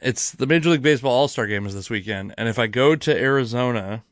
it's 0.00 0.30
the 0.30 0.46
Major 0.46 0.70
League 0.70 0.82
Baseball 0.82 1.12
All-Star 1.12 1.46
game 1.46 1.66
is 1.66 1.74
this 1.74 1.90
weekend 1.90 2.34
and 2.38 2.48
if 2.48 2.58
I 2.58 2.68
go 2.68 2.96
to 2.96 3.16
Arizona, 3.16 4.04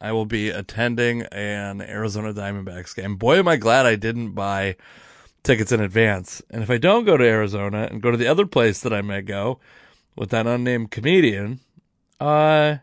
I 0.00 0.12
will 0.12 0.26
be 0.26 0.48
attending 0.48 1.22
an 1.22 1.80
Arizona 1.80 2.32
Diamondbacks 2.32 2.96
game. 2.96 3.16
Boy 3.16 3.38
am 3.38 3.48
I 3.48 3.56
glad 3.56 3.86
I 3.86 3.94
didn't 3.96 4.32
buy 4.32 4.76
tickets 5.44 5.70
in 5.70 5.80
advance. 5.80 6.42
And 6.50 6.62
if 6.62 6.70
I 6.70 6.78
don't 6.78 7.04
go 7.04 7.16
to 7.16 7.24
Arizona 7.24 7.88
and 7.90 8.02
go 8.02 8.10
to 8.10 8.16
the 8.16 8.26
other 8.26 8.46
place 8.46 8.80
that 8.80 8.92
I 8.92 9.02
may 9.02 9.22
go 9.22 9.60
with 10.16 10.30
that 10.30 10.46
unnamed 10.46 10.90
comedian, 10.90 11.60
uh 12.18 12.78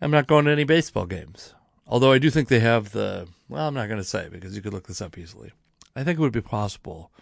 I'm 0.00 0.10
not 0.10 0.26
going 0.26 0.44
to 0.46 0.50
any 0.50 0.64
baseball 0.64 1.06
games. 1.06 1.54
Although 1.86 2.12
I 2.12 2.18
do 2.18 2.30
think 2.30 2.48
they 2.48 2.60
have 2.60 2.92
the 2.92 3.28
well, 3.48 3.68
I'm 3.68 3.74
not 3.74 3.88
going 3.88 4.00
to 4.00 4.04
say 4.04 4.28
because 4.30 4.56
you 4.56 4.62
could 4.62 4.72
look 4.72 4.86
this 4.86 5.02
up 5.02 5.18
easily. 5.18 5.52
I 5.94 6.02
think 6.02 6.18
it 6.18 6.22
would 6.22 6.32
be 6.32 6.40
possible, 6.40 7.12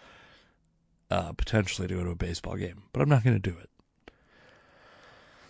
uh, 1.11 1.33
potentially, 1.33 1.87
to 1.87 1.95
go 1.95 2.03
to 2.03 2.11
a 2.11 2.15
baseball 2.15 2.55
game, 2.55 2.83
but 2.91 3.01
I'm 3.01 3.09
not 3.09 3.23
going 3.23 3.39
to 3.39 3.51
do 3.51 3.57
it. 3.57 3.69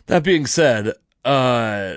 That 0.08 0.24
being 0.24 0.46
said, 0.46 0.94
uh, 1.24 1.96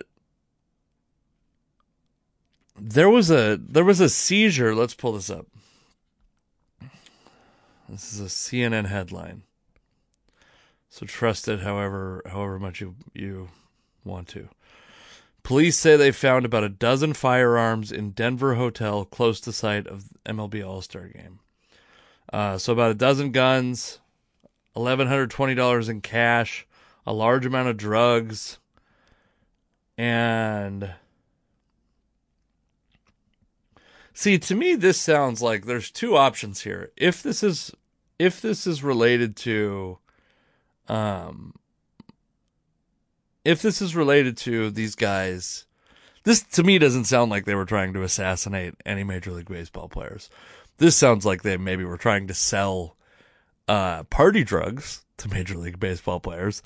there 2.79 3.11
was 3.11 3.31
a 3.31 3.59
there 3.61 3.85
was 3.85 4.01
a 4.01 4.09
seizure. 4.09 4.75
Let's 4.75 4.95
pull 4.95 5.13
this 5.13 5.31
up. 5.31 5.47
This 7.89 8.13
is 8.13 8.21
a 8.21 8.25
CNN 8.25 8.87
headline. 8.87 9.43
So 10.89 11.07
trust 11.07 11.47
it 11.47 11.61
however 11.61 12.23
however 12.27 12.59
much 12.59 12.81
you 12.81 12.97
you 13.15 13.49
want 14.05 14.29
to. 14.29 14.49
Police 15.43 15.79
say 15.79 15.97
they 15.97 16.11
found 16.11 16.45
about 16.45 16.65
a 16.65 16.69
dozen 16.69 17.13
firearms 17.13 17.93
in 17.93 18.11
Denver 18.11 18.57
hotel 18.57 19.05
close 19.05 19.41
to 19.41 19.53
site 19.53 19.87
of 19.87 20.07
MLB 20.25 20.67
All 20.67 20.83
Star 20.83 21.07
Game. 21.07 21.39
Uh, 22.33 22.59
so 22.59 22.73
about 22.73 22.91
a 22.91 22.95
dozen 22.95 23.31
guns, 23.31 24.01
eleven 24.75 25.07
hundred 25.07 25.31
twenty 25.31 25.55
dollars 25.55 25.89
in 25.89 26.01
cash, 26.01 26.67
a 27.07 27.13
large 27.13 27.47
amount 27.47 27.69
of 27.69 27.77
drugs, 27.77 28.59
and 29.97 30.93
see 34.17 34.39
to 34.39 34.55
me 34.55 34.75
this 34.75 34.99
sounds 34.99 35.43
like 35.43 35.67
there's 35.67 35.91
two 35.91 36.17
options 36.17 36.63
here. 36.63 36.91
If 36.97 37.23
this 37.23 37.43
is 37.43 37.73
if 38.19 38.41
this 38.41 38.67
is 38.67 38.83
related 38.83 39.37
to 39.37 39.99
um 40.89 41.55
if 43.45 43.63
this 43.63 43.81
is 43.81 43.95
related 43.95 44.37
to 44.39 44.71
these 44.71 44.97
guys, 44.97 45.67
this 46.25 46.43
to 46.43 46.65
me 46.65 46.79
doesn't 46.79 47.05
sound 47.05 47.31
like 47.31 47.45
they 47.45 47.55
were 47.55 47.67
trying 47.67 47.93
to 47.93 48.03
assassinate 48.03 48.75
any 48.85 49.05
Major 49.05 49.33
League 49.33 49.49
Baseball 49.49 49.89
players. 49.89 50.31
This 50.79 50.97
sounds 50.97 51.25
like 51.25 51.43
they 51.43 51.57
maybe 51.57 51.85
were 51.85 51.97
trying 51.99 52.27
to 52.27 52.35
sell 52.35 52.97
uh, 53.69 54.03
party 54.05 54.45
drugs 54.45 55.05
to 55.19 55.29
Major 55.29 55.57
League 55.57 55.79
Baseball 55.79 56.21
players. 56.21 56.63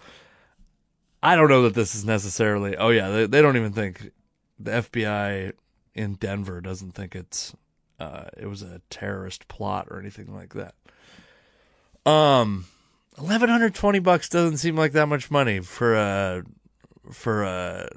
I 1.22 1.36
don't 1.36 1.50
know 1.50 1.62
that 1.62 1.74
this 1.74 1.94
is 1.94 2.04
necessarily. 2.04 2.76
Oh 2.76 2.88
yeah, 2.90 3.08
they, 3.08 3.26
they 3.26 3.42
don't 3.42 3.56
even 3.56 3.72
think 3.72 4.12
the 4.58 4.70
FBI 4.70 5.52
in 6.00 6.14
Denver 6.14 6.60
doesn't 6.60 6.92
think 6.92 7.14
it's 7.14 7.54
uh, 7.98 8.24
it 8.36 8.46
was 8.46 8.62
a 8.62 8.80
terrorist 8.90 9.46
plot 9.48 9.88
or 9.90 10.00
anything 10.00 10.34
like 10.34 10.54
that. 10.54 10.74
Um, 12.10 12.66
eleven 13.18 13.48
hundred 13.48 13.74
twenty 13.74 13.98
bucks 13.98 14.28
doesn't 14.28 14.58
seem 14.58 14.76
like 14.76 14.92
that 14.92 15.06
much 15.06 15.30
money 15.30 15.60
for 15.60 15.94
a 15.94 16.42
for 17.12 17.44
a 17.44 17.88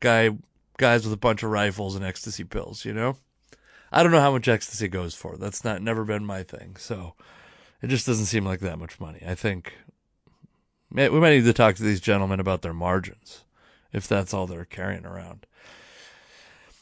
guy 0.00 0.30
guys 0.78 1.04
with 1.04 1.12
a 1.12 1.18
bunch 1.18 1.42
of 1.42 1.50
rifles 1.50 1.94
and 1.94 2.04
ecstasy 2.04 2.44
pills, 2.44 2.84
you 2.84 2.92
know? 2.94 3.16
I 3.92 4.02
don't 4.02 4.12
know 4.12 4.20
how 4.20 4.32
much 4.32 4.48
ecstasy 4.48 4.88
goes 4.88 5.14
for. 5.14 5.36
That's 5.36 5.64
not 5.64 5.82
never 5.82 6.04
been 6.04 6.24
my 6.24 6.42
thing. 6.42 6.76
So 6.76 7.14
it 7.82 7.88
just 7.88 8.06
doesn't 8.06 8.26
seem 8.26 8.44
like 8.44 8.60
that 8.60 8.78
much 8.78 9.00
money. 9.00 9.22
I 9.26 9.34
think 9.34 9.74
we 10.92 11.08
might 11.08 11.34
need 11.34 11.44
to 11.44 11.52
talk 11.52 11.74
to 11.76 11.82
these 11.82 12.00
gentlemen 12.00 12.40
about 12.40 12.62
their 12.62 12.72
margins 12.72 13.44
if 13.92 14.06
that's 14.06 14.32
all 14.32 14.46
they're 14.46 14.64
carrying 14.64 15.04
around. 15.04 15.46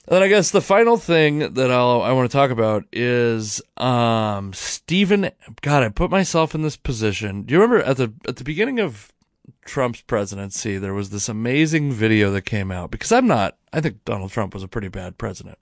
Then 0.09 0.23
I 0.23 0.29
guess 0.29 0.51
the 0.51 0.63
final 0.63 0.97
thing 0.97 1.53
that 1.53 1.71
I'll, 1.71 2.01
I 2.01 2.13
want 2.13 2.31
to 2.31 2.35
talk 2.35 2.51
about 2.51 2.85
is 2.93 3.61
um, 3.77 4.55
Stephen. 4.55 5.31
God, 5.61 5.83
I 5.83 5.91
put 5.91 6.11
myself 6.11 6.55
in 6.55 6.63
this 6.63 6.79
position. 6.79 7.43
Do 7.43 7.53
you 7.53 7.61
remember 7.61 7.85
at 7.85 7.99
the 7.99 8.15
at 8.27 8.37
the 8.37 8.45
beginning 8.45 8.81
of 8.81 9.13
Trump's 9.67 10.01
presidency, 10.01 10.79
there 10.79 10.95
was 10.95 11.11
this 11.11 11.29
amazing 11.29 11.93
video 11.93 12.31
that 12.31 12.43
came 12.43 12.73
out 12.73 12.91
because 12.91 13.13
I'm 13.13 13.27
not, 13.27 13.59
I 13.71 13.83
think 13.83 14.05
Donald 14.07 14.31
Trump 14.31 14.55
was 14.55 14.63
a 14.63 14.69
pretty 14.69 14.89
bad 14.89 15.19
president. 15.19 15.59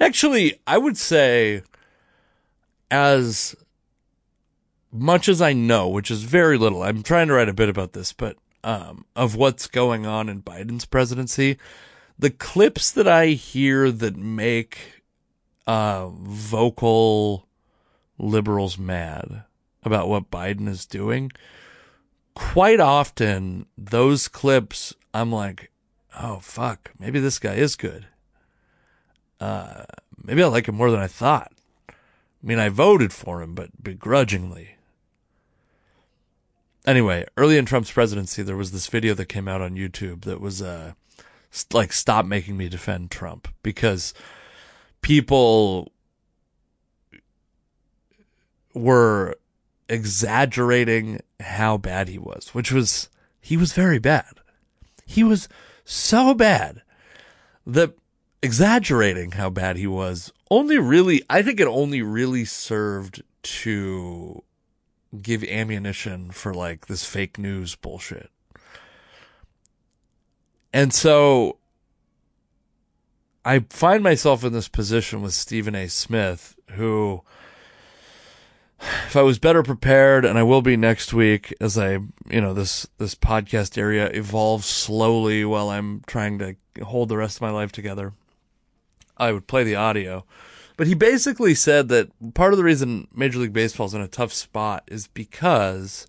Actually, 0.00 0.60
I 0.66 0.78
would 0.78 0.96
say, 0.96 1.62
as 2.92 3.56
much 4.92 5.28
as 5.28 5.42
I 5.42 5.52
know, 5.52 5.88
which 5.88 6.12
is 6.12 6.22
very 6.22 6.58
little, 6.58 6.84
I'm 6.84 7.02
trying 7.02 7.26
to 7.26 7.34
write 7.34 7.48
a 7.48 7.54
bit 7.54 7.68
about 7.68 7.92
this, 7.92 8.12
but 8.12 8.36
um, 8.62 9.04
of 9.16 9.34
what's 9.34 9.66
going 9.66 10.06
on 10.06 10.28
in 10.28 10.42
Biden's 10.42 10.84
presidency, 10.84 11.58
the 12.18 12.30
clips 12.30 12.90
that 12.92 13.08
I 13.08 13.28
hear 13.28 13.90
that 13.90 14.16
make 14.16 15.02
uh, 15.66 16.08
vocal 16.08 17.48
liberals 18.18 18.78
mad 18.78 19.44
about 19.82 20.08
what 20.08 20.30
Biden 20.30 20.68
is 20.68 20.86
doing, 20.86 21.30
quite 22.34 22.80
often 22.80 23.66
those 23.76 24.28
clips, 24.28 24.94
I'm 25.12 25.32
like, 25.32 25.70
oh, 26.20 26.38
fuck, 26.40 26.92
maybe 26.98 27.20
this 27.20 27.38
guy 27.38 27.54
is 27.54 27.76
good. 27.76 28.06
Uh, 29.40 29.84
maybe 30.22 30.42
I 30.42 30.46
like 30.46 30.68
him 30.68 30.76
more 30.76 30.90
than 30.90 31.00
I 31.00 31.06
thought. 31.06 31.52
I 31.88 32.46
mean, 32.46 32.58
I 32.58 32.68
voted 32.68 33.12
for 33.12 33.42
him, 33.42 33.54
but 33.54 33.82
begrudgingly. 33.82 34.76
Anyway, 36.86 37.24
early 37.36 37.56
in 37.56 37.64
Trump's 37.64 37.90
presidency, 37.90 38.42
there 38.42 38.56
was 38.56 38.70
this 38.70 38.86
video 38.86 39.14
that 39.14 39.26
came 39.26 39.48
out 39.48 39.62
on 39.62 39.74
YouTube 39.76 40.22
that 40.22 40.40
was 40.40 40.60
uh, 40.60 40.92
like, 41.72 41.92
stop 41.92 42.26
making 42.26 42.56
me 42.56 42.68
defend 42.68 43.10
Trump 43.10 43.48
because 43.62 44.14
people 45.00 45.92
were 48.72 49.36
exaggerating 49.88 51.20
how 51.40 51.76
bad 51.76 52.08
he 52.08 52.18
was, 52.18 52.48
which 52.54 52.72
was, 52.72 53.08
he 53.40 53.56
was 53.56 53.72
very 53.72 53.98
bad. 53.98 54.40
He 55.06 55.22
was 55.22 55.48
so 55.84 56.34
bad 56.34 56.82
that 57.66 57.94
exaggerating 58.42 59.32
how 59.32 59.50
bad 59.50 59.76
he 59.76 59.86
was 59.86 60.32
only 60.50 60.78
really, 60.78 61.22
I 61.30 61.42
think 61.42 61.60
it 61.60 61.66
only 61.66 62.02
really 62.02 62.44
served 62.44 63.22
to 63.42 64.42
give 65.22 65.44
ammunition 65.44 66.30
for 66.30 66.52
like 66.52 66.86
this 66.86 67.04
fake 67.04 67.38
news 67.38 67.76
bullshit. 67.76 68.30
And 70.74 70.92
so 70.92 71.58
I 73.44 73.60
find 73.70 74.02
myself 74.02 74.42
in 74.42 74.52
this 74.52 74.66
position 74.66 75.22
with 75.22 75.32
Stephen 75.32 75.76
A. 75.76 75.86
Smith, 75.86 76.56
who, 76.72 77.22
if 79.06 79.14
I 79.14 79.22
was 79.22 79.38
better 79.38 79.62
prepared, 79.62 80.24
and 80.24 80.36
I 80.36 80.42
will 80.42 80.62
be 80.62 80.76
next 80.76 81.14
week 81.14 81.54
as 81.60 81.78
I, 81.78 81.92
you 82.28 82.40
know, 82.40 82.52
this, 82.52 82.88
this 82.98 83.14
podcast 83.14 83.78
area 83.78 84.08
evolves 84.08 84.66
slowly 84.66 85.44
while 85.44 85.70
I'm 85.70 86.02
trying 86.08 86.40
to 86.40 86.56
hold 86.82 87.08
the 87.08 87.18
rest 87.18 87.36
of 87.36 87.42
my 87.42 87.50
life 87.50 87.70
together, 87.70 88.12
I 89.16 89.30
would 89.30 89.46
play 89.46 89.62
the 89.62 89.76
audio. 89.76 90.24
But 90.76 90.88
he 90.88 90.94
basically 90.94 91.54
said 91.54 91.88
that 91.90 92.10
part 92.34 92.52
of 92.52 92.56
the 92.56 92.64
reason 92.64 93.06
Major 93.14 93.38
League 93.38 93.52
Baseball 93.52 93.86
is 93.86 93.94
in 93.94 94.00
a 94.00 94.08
tough 94.08 94.32
spot 94.32 94.82
is 94.88 95.06
because 95.06 96.08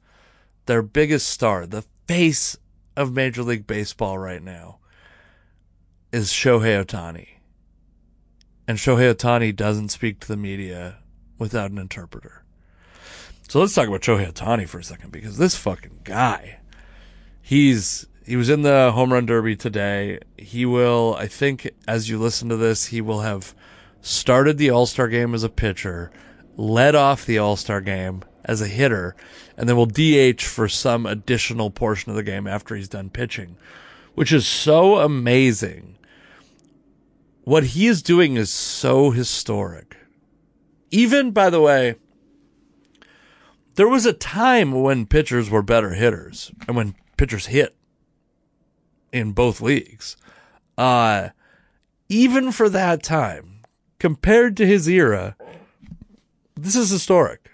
their 0.65 0.82
biggest 0.82 1.30
star, 1.30 1.67
the 1.67 1.84
face 2.08 2.58
of 2.95 3.13
Major 3.13 3.43
League 3.43 3.67
Baseball 3.67 4.17
right 4.17 4.41
now, 4.41 4.79
is 6.12 6.29
Shohei 6.29 6.84
Ohtani. 6.84 7.27
And 8.67 8.77
Shohei 8.77 9.13
Ohtani 9.13 9.55
doesn't 9.55 9.89
speak 9.89 10.19
to 10.21 10.27
the 10.27 10.38
media 10.38 10.97
without 11.38 11.71
an 11.71 11.77
interpreter. 11.77 12.43
So 13.47 13.60
let's 13.60 13.75
talk 13.75 13.88
about 13.88 14.01
Shohei 14.01 14.31
Ohtani 14.31 14.67
for 14.67 14.79
a 14.79 14.84
second 14.84 15.12
because 15.12 15.38
this 15.38 15.55
fucking 15.55 15.99
guy, 16.03 16.60
he's 17.41 18.08
he 18.25 18.36
was 18.36 18.49
in 18.49 18.63
the 18.63 18.91
home 18.91 19.13
run 19.13 19.27
derby 19.27 19.55
today. 19.55 20.19
He 20.38 20.65
will, 20.65 21.15
I 21.19 21.27
think, 21.27 21.69
as 21.88 22.10
you 22.10 22.17
listen 22.17 22.49
to 22.49 22.58
this, 22.58 22.88
he 22.88 23.01
will 23.01 23.21
have 23.21 23.53
started 24.01 24.58
the 24.58 24.71
All 24.71 24.86
Star 24.86 25.08
game 25.08 25.36
as 25.36 25.43
a 25.43 25.49
pitcher, 25.49 26.12
led 26.58 26.95
off 26.95 27.25
the 27.25 27.38
All 27.38 27.55
Star 27.55 27.81
game 27.81 28.23
as 28.45 28.62
a 28.62 28.67
hitter, 28.67 29.15
and 29.58 29.67
then 29.67 29.75
will 29.75 29.86
DH 29.86 30.41
for 30.41 30.69
some 30.69 31.05
additional 31.05 31.69
portion 31.69 32.10
of 32.10 32.15
the 32.15 32.23
game 32.23 32.47
after 32.47 32.75
he's 32.75 32.88
done 32.88 33.10
pitching, 33.10 33.58
which 34.13 34.31
is 34.31 34.47
so 34.47 34.97
amazing. 34.97 35.97
What 37.43 37.63
he 37.65 37.88
is 37.88 38.01
doing 38.01 38.38
is 38.38 38.49
so 38.49 39.12
historic. 39.12 39.97
Even, 40.91 41.31
by 41.31 41.49
the 41.49 41.62
way, 41.62 41.95
there 43.75 43.88
was 43.88 44.05
a 44.05 44.13
time 44.13 44.71
when 44.71 45.05
pitchers 45.05 45.49
were 45.49 45.62
better 45.62 45.93
hitters 45.93 46.51
and 46.67 46.77
when 46.77 46.95
pitchers 47.17 47.47
hit 47.47 47.75
in 49.12 49.31
both 49.31 49.62
leagues. 49.62 50.15
Uh, 50.77 51.29
even 52.10 52.51
for 52.51 52.69
that 52.69 53.03
time, 53.03 53.62
compared 53.99 54.55
to 54.58 54.65
his 54.65 54.88
era, 54.88 55.36
this 56.55 56.75
is 56.75 56.89
historic. 56.89 57.44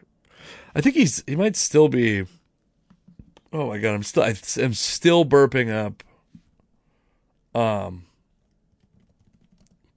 I 0.76 0.82
think 0.82 0.96
he's 0.96 1.24
he 1.28 1.36
might 1.36 1.56
still 1.56 1.90
be. 1.90 2.26
Oh 3.54 3.68
my 3.68 3.78
god, 3.78 3.94
I'm 3.94 4.04
still 4.04 4.24
I'm 4.24 4.74
still 4.74 5.26
burping 5.26 5.72
up. 5.72 6.04
Um. 7.54 8.06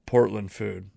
Portland 0.06 0.52
food. 0.52 0.90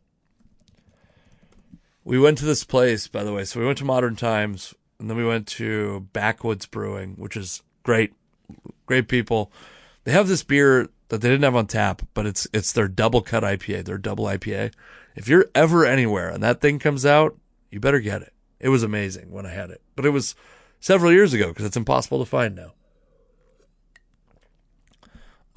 We 2.04 2.20
went 2.20 2.38
to 2.38 2.46
this 2.46 2.64
place, 2.64 3.08
by 3.08 3.24
the 3.24 3.34
way. 3.34 3.46
So 3.46 3.60
we 3.60 3.66
went 3.66 3.80
to 3.80 3.86
Modern 3.86 4.16
Times, 4.16 4.74
and 5.00 5.10
then 5.10 5.18
we 5.18 5.26
went 5.26 5.48
to 5.48 6.08
Backwoods 6.14 6.66
Brewing, 6.68 7.16
which 7.18 7.36
is 7.36 7.64
great, 7.84 8.14
great 8.86 9.08
people. 9.08 9.52
They 10.04 10.12
have 10.12 10.28
this 10.28 10.44
beer 10.44 10.90
that 11.10 11.22
they 11.22 11.30
didn't 11.30 11.44
have 11.44 11.56
on 11.56 11.68
tap, 11.68 12.02
but 12.14 12.26
it's 12.26 12.48
it's 12.54 12.72
their 12.72 12.88
double 12.88 13.22
cut 13.22 13.44
IPA, 13.44 13.86
their 13.86 13.98
double 13.98 14.26
IPA. 14.26 14.72
If 15.16 15.28
you're 15.28 15.48
ever 15.56 15.86
anywhere 15.86 16.30
and 16.30 16.44
that 16.44 16.62
thing 16.62 16.80
comes 16.80 17.06
out, 17.06 17.36
you 17.72 17.80
better 17.80 18.00
get 18.00 18.22
it. 18.22 18.34
It 18.60 18.70
was 18.70 18.84
amazing 18.84 19.32
when 19.32 19.46
I 19.46 19.52
had 19.52 19.70
it, 19.70 19.82
but 19.96 20.06
it 20.06 20.10
was 20.10 20.36
several 20.80 21.12
years 21.12 21.34
ago 21.34 21.50
because 21.50 21.66
it's 21.66 21.78
impossible 21.78 22.20
to 22.20 22.26
find 22.26 22.56
now. 22.56 22.74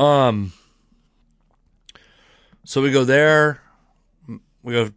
Um, 0.05 0.53
so 2.65 2.83
we 2.83 2.91
go 2.91 3.05
there. 3.05 3.61
We 4.63 4.73
go 4.75 4.91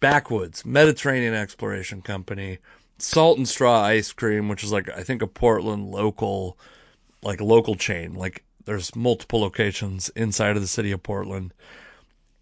backwoods 0.00 0.66
Mediterranean 0.66 1.34
Exploration 1.34 2.02
Company, 2.02 2.58
Salt 2.98 3.38
and 3.38 3.48
Straw 3.48 3.82
Ice 3.82 4.12
Cream, 4.12 4.48
which 4.48 4.62
is 4.62 4.72
like 4.72 4.88
I 4.90 5.02
think 5.02 5.22
a 5.22 5.26
Portland 5.26 5.90
local, 5.90 6.58
like 7.22 7.40
local 7.40 7.74
chain. 7.74 8.14
Like 8.14 8.44
there's 8.64 8.94
multiple 8.94 9.40
locations 9.40 10.08
inside 10.10 10.56
of 10.56 10.62
the 10.62 10.68
city 10.68 10.92
of 10.92 11.02
Portland, 11.02 11.54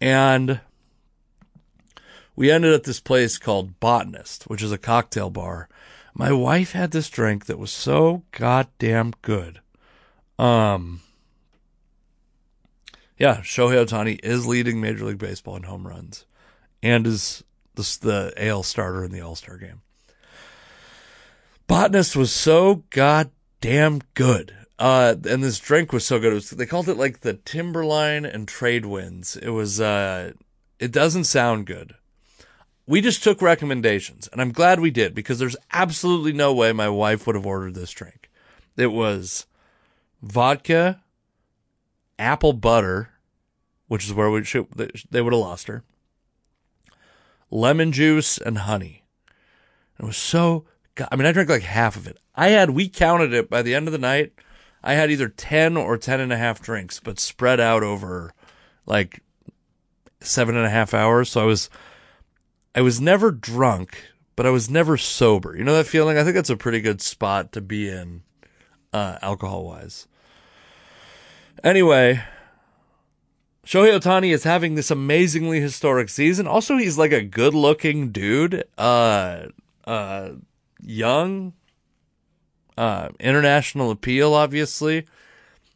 and 0.01 0.59
we 2.35 2.51
ended 2.51 2.73
at 2.73 2.83
this 2.83 2.99
place 2.99 3.37
called 3.37 3.79
Botanist, 3.79 4.43
which 4.45 4.63
is 4.63 4.71
a 4.71 4.77
cocktail 4.77 5.29
bar. 5.29 5.69
My 6.13 6.31
wife 6.31 6.71
had 6.71 6.91
this 6.91 7.09
drink 7.09 7.45
that 7.45 7.59
was 7.59 7.71
so 7.71 8.23
goddamn 8.31 9.13
good. 9.21 9.61
Um, 10.39 11.01
yeah, 13.17 13.37
Shohei 13.37 13.85
Ohtani 13.85 14.19
is 14.23 14.47
leading 14.47 14.81
Major 14.81 15.05
League 15.05 15.17
Baseball 15.17 15.55
in 15.55 15.63
home 15.63 15.87
runs, 15.87 16.25
and 16.81 17.05
is 17.05 17.43
the, 17.75 17.97
the 18.01 18.33
AL 18.47 18.63
starter 18.63 19.03
in 19.03 19.11
the 19.11 19.21
All 19.21 19.35
Star 19.35 19.57
game. 19.57 19.81
Botanist 21.67 22.15
was 22.15 22.31
so 22.31 22.83
goddamn 22.89 24.01
good. 24.13 24.55
Uh, 24.79 25.15
and 25.29 25.43
this 25.43 25.59
drink 25.59 25.93
was 25.93 26.05
so 26.05 26.19
good. 26.19 26.33
Was, 26.33 26.49
they 26.49 26.65
called 26.65 26.89
it 26.89 26.97
like 26.97 27.21
the 27.21 27.35
Timberline 27.35 28.25
and 28.25 28.47
Trade 28.47 28.85
Winds. 28.85 29.37
It 29.37 29.49
was, 29.49 29.79
uh, 29.79 30.33
it 30.79 30.91
doesn't 30.91 31.23
sound 31.25 31.67
good 31.67 31.93
we 32.85 33.01
just 33.01 33.23
took 33.23 33.41
recommendations, 33.41 34.27
and 34.31 34.41
I'm 34.41 34.51
glad 34.51 34.79
we 34.79 34.91
did 34.91 35.15
because 35.15 35.39
there's 35.39 35.55
absolutely 35.71 36.33
no 36.33 36.53
way 36.53 36.73
my 36.73 36.89
wife 36.89 37.25
would 37.25 37.35
have 37.35 37.45
ordered 37.45 37.75
this 37.75 37.91
drink. 37.91 38.29
It 38.75 38.91
was 38.91 39.45
vodka, 40.21 41.01
apple 42.19 42.53
butter, 42.53 43.11
which 43.87 44.05
is 44.05 44.13
where 44.13 44.29
we 44.29 44.43
should, 44.43 44.67
they 45.09 45.21
would 45.21 45.33
have 45.33 45.39
lost 45.39 45.67
her, 45.67 45.83
lemon 47.49 47.91
juice, 47.91 48.37
and 48.37 48.59
honey. 48.59 49.03
It 49.99 50.05
was 50.05 50.17
so. 50.17 50.65
I 51.11 51.15
mean, 51.15 51.25
I 51.25 51.31
drank 51.31 51.49
like 51.49 51.63
half 51.63 51.95
of 51.95 52.05
it. 52.05 52.17
I 52.35 52.49
had, 52.49 52.71
we 52.71 52.87
counted 52.87 53.33
it 53.33 53.49
by 53.49 53.61
the 53.61 53.73
end 53.73 53.87
of 53.87 53.91
the 53.91 53.97
night. 53.97 54.33
I 54.83 54.93
had 54.93 55.09
either 55.09 55.29
10 55.29 55.77
or 55.77 55.97
10 55.97 56.19
and 56.19 56.33
a 56.33 56.37
half 56.37 56.61
drinks, 56.61 56.99
but 56.99 57.19
spread 57.19 57.59
out 57.59 57.83
over 57.83 58.33
like 58.85 59.21
seven 60.19 60.55
and 60.55 60.65
a 60.65 60.69
half 60.69 60.93
hours. 60.93 61.29
So 61.29 61.41
I 61.41 61.45
was 61.45 61.69
I 62.75 62.81
was 62.81 62.99
never 62.99 63.31
drunk, 63.31 64.03
but 64.35 64.45
I 64.45 64.49
was 64.49 64.69
never 64.69 64.97
sober. 64.97 65.55
You 65.55 65.63
know 65.63 65.75
that 65.75 65.87
feeling? 65.87 66.17
I 66.17 66.23
think 66.23 66.35
that's 66.35 66.49
a 66.49 66.57
pretty 66.57 66.81
good 66.81 67.01
spot 67.01 67.51
to 67.53 67.61
be 67.61 67.89
in, 67.89 68.23
uh, 68.91 69.17
alcohol 69.21 69.65
wise. 69.65 70.07
Anyway, 71.63 72.21
Shohei 73.65 73.97
Ohtani 73.97 74.33
is 74.33 74.43
having 74.43 74.75
this 74.75 74.91
amazingly 74.91 75.61
historic 75.61 76.09
season. 76.09 76.47
Also, 76.47 76.77
he's 76.77 76.97
like 76.97 77.11
a 77.13 77.21
good 77.23 77.53
looking 77.53 78.11
dude, 78.11 78.65
uh, 78.77 79.45
uh, 79.85 80.31
young, 80.81 81.53
uh, 82.77 83.09
international 83.19 83.91
appeal, 83.91 84.33
obviously. 84.33 85.05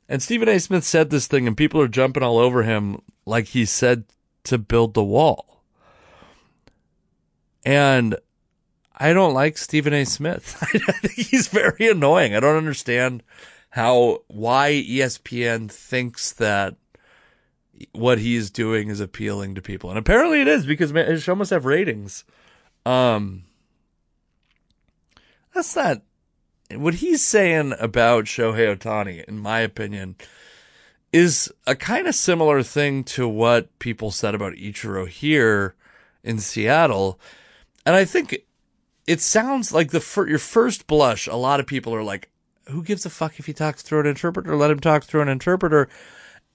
And 0.10 0.22
Stephen 0.22 0.50
A. 0.50 0.60
Smith 0.60 0.84
said 0.84 1.10
this 1.10 1.28
thing, 1.28 1.48
and 1.48 1.56
people 1.56 1.80
are 1.80 1.88
jumping 1.88 2.24
all 2.24 2.38
over 2.38 2.64
him 2.64 3.02
like 3.26 3.48
he 3.48 3.66
said 3.66 4.06
to 4.46 4.58
build 4.58 4.94
the 4.94 5.04
wall. 5.04 5.57
And 7.68 8.16
I 8.96 9.12
don't 9.12 9.34
like 9.34 9.58
Stephen 9.58 9.92
A. 9.94 10.06
Smith. 10.06 10.58
I 10.62 10.92
think 10.94 11.28
he's 11.28 11.50
very 11.50 11.90
annoying. 11.90 12.34
I 12.34 12.40
don't 12.40 12.56
understand 12.56 13.24
how 13.72 14.24
why 14.28 14.72
ESPN 14.72 15.70
thinks 15.70 16.32
that 16.32 16.78
what 17.92 18.20
he's 18.20 18.52
doing 18.52 18.88
is 18.88 19.02
appealing 19.02 19.54
to 19.56 19.62
people. 19.62 19.90
And 19.90 20.00
apparently 20.00 20.40
it 20.40 20.48
is 20.48 20.66
because 20.66 20.92
his 20.92 21.24
show 21.24 21.36
must 21.36 21.50
have 21.50 21.66
ratings. 21.66 22.24
Um 22.86 23.44
that's 25.54 25.76
not 25.76 26.04
what 26.74 26.94
he's 26.94 27.22
saying 27.22 27.74
about 27.82 28.26
Shohei 28.26 28.78
Ohtani, 28.78 29.26
in 29.26 29.40
my 29.40 29.60
opinion, 29.60 30.16
is 31.12 31.52
a 31.66 31.76
kind 31.76 32.08
of 32.08 32.16
similar 32.16 32.64
thing 32.64 33.04
to 33.04 33.28
what 33.28 33.78
people 33.80 34.10
said 34.10 34.36
about 34.36 34.54
Ichiro 34.54 35.06
here 35.06 35.76
in 36.24 36.40
Seattle. 36.40 37.20
And 37.88 37.96
I 37.96 38.04
think 38.04 38.44
it 39.08 39.22
sounds 39.22 39.72
like 39.72 39.92
the 39.92 40.02
fir- 40.02 40.28
your 40.28 40.40
first 40.40 40.88
blush, 40.88 41.26
a 41.26 41.38
lot 41.38 41.62
of 41.62 41.68
people 41.68 41.96
are 41.96 42.04
like, 42.04 42.30
who 42.66 42.84
gives 42.84 43.06
a 43.06 43.10
fuck 43.10 43.40
if 43.40 43.46
he 43.46 43.54
talks 43.54 43.82
through 43.82 44.02
an 44.02 44.08
interpreter? 44.08 44.58
Let 44.58 44.72
him 44.72 44.82
talk 44.82 45.06
through 45.06 45.22
an 45.22 45.30
interpreter. 45.30 45.88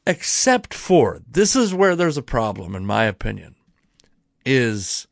Except 0.07 0.75
for 0.75 1.23
this 1.27 1.57
is 1.57 1.73
where 1.73 1.97
there's 1.97 2.18
a 2.18 2.23
problem, 2.23 2.75
in 2.75 2.85
my 2.85 3.05
opinion, 3.05 3.55
is 4.45 5.09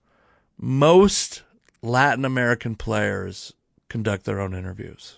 most 0.59 1.43
Latin 1.81 2.27
American 2.27 2.75
players 2.75 3.55
conduct 3.89 4.27
their 4.27 4.41
own 4.41 4.53
interviews 4.53 5.17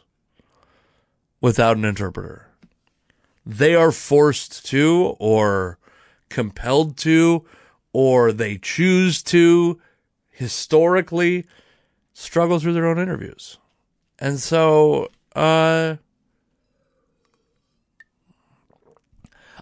without 1.41 1.77
an 1.77 1.85
interpreter. 1.85 2.47
They 3.45 3.75
are 3.75 3.91
forced 3.91 4.65
to, 4.67 5.17
or 5.19 5.81
compelled 6.29 6.97
to, 6.99 7.45
or 7.93 8.31
they 8.31 8.57
choose 8.57 9.21
to 9.25 9.81
historically 10.33 11.47
struggle 12.13 12.59
through 12.59 12.73
their 12.73 12.87
own 12.87 12.99
interviews. 12.99 13.59
And 14.19 14.41
so, 14.41 15.09
uh, 15.37 15.97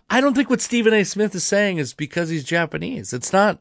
I 0.08 0.20
don't 0.20 0.34
think 0.34 0.50
what 0.50 0.60
Stephen 0.60 0.92
A. 0.92 1.04
Smith 1.04 1.34
is 1.34 1.44
saying 1.44 1.78
is 1.78 1.94
because 1.94 2.30
he's 2.30 2.44
Japanese. 2.44 3.12
It's 3.12 3.32
not 3.32 3.60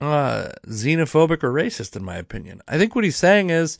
uh, 0.00 0.48
xenophobic 0.66 1.44
or 1.44 1.52
racist, 1.52 1.94
in 1.94 2.04
my 2.04 2.16
opinion. 2.16 2.60
I 2.66 2.78
think 2.78 2.94
what 2.94 3.04
he's 3.04 3.16
saying 3.16 3.50
is 3.50 3.78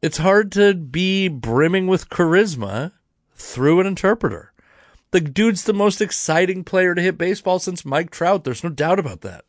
it's 0.00 0.18
hard 0.18 0.52
to 0.52 0.74
be 0.74 1.26
brimming 1.26 1.88
with 1.88 2.08
charisma 2.08 2.92
through 3.34 3.80
an 3.80 3.86
interpreter. 3.86 4.52
The 5.10 5.20
dude's 5.20 5.64
the 5.64 5.72
most 5.72 6.00
exciting 6.00 6.62
player 6.62 6.94
to 6.94 7.02
hit 7.02 7.18
baseball 7.18 7.58
since 7.58 7.84
Mike 7.84 8.10
Trout. 8.10 8.44
There's 8.44 8.62
no 8.62 8.70
doubt 8.70 9.00
about 9.00 9.22
that. 9.22 9.44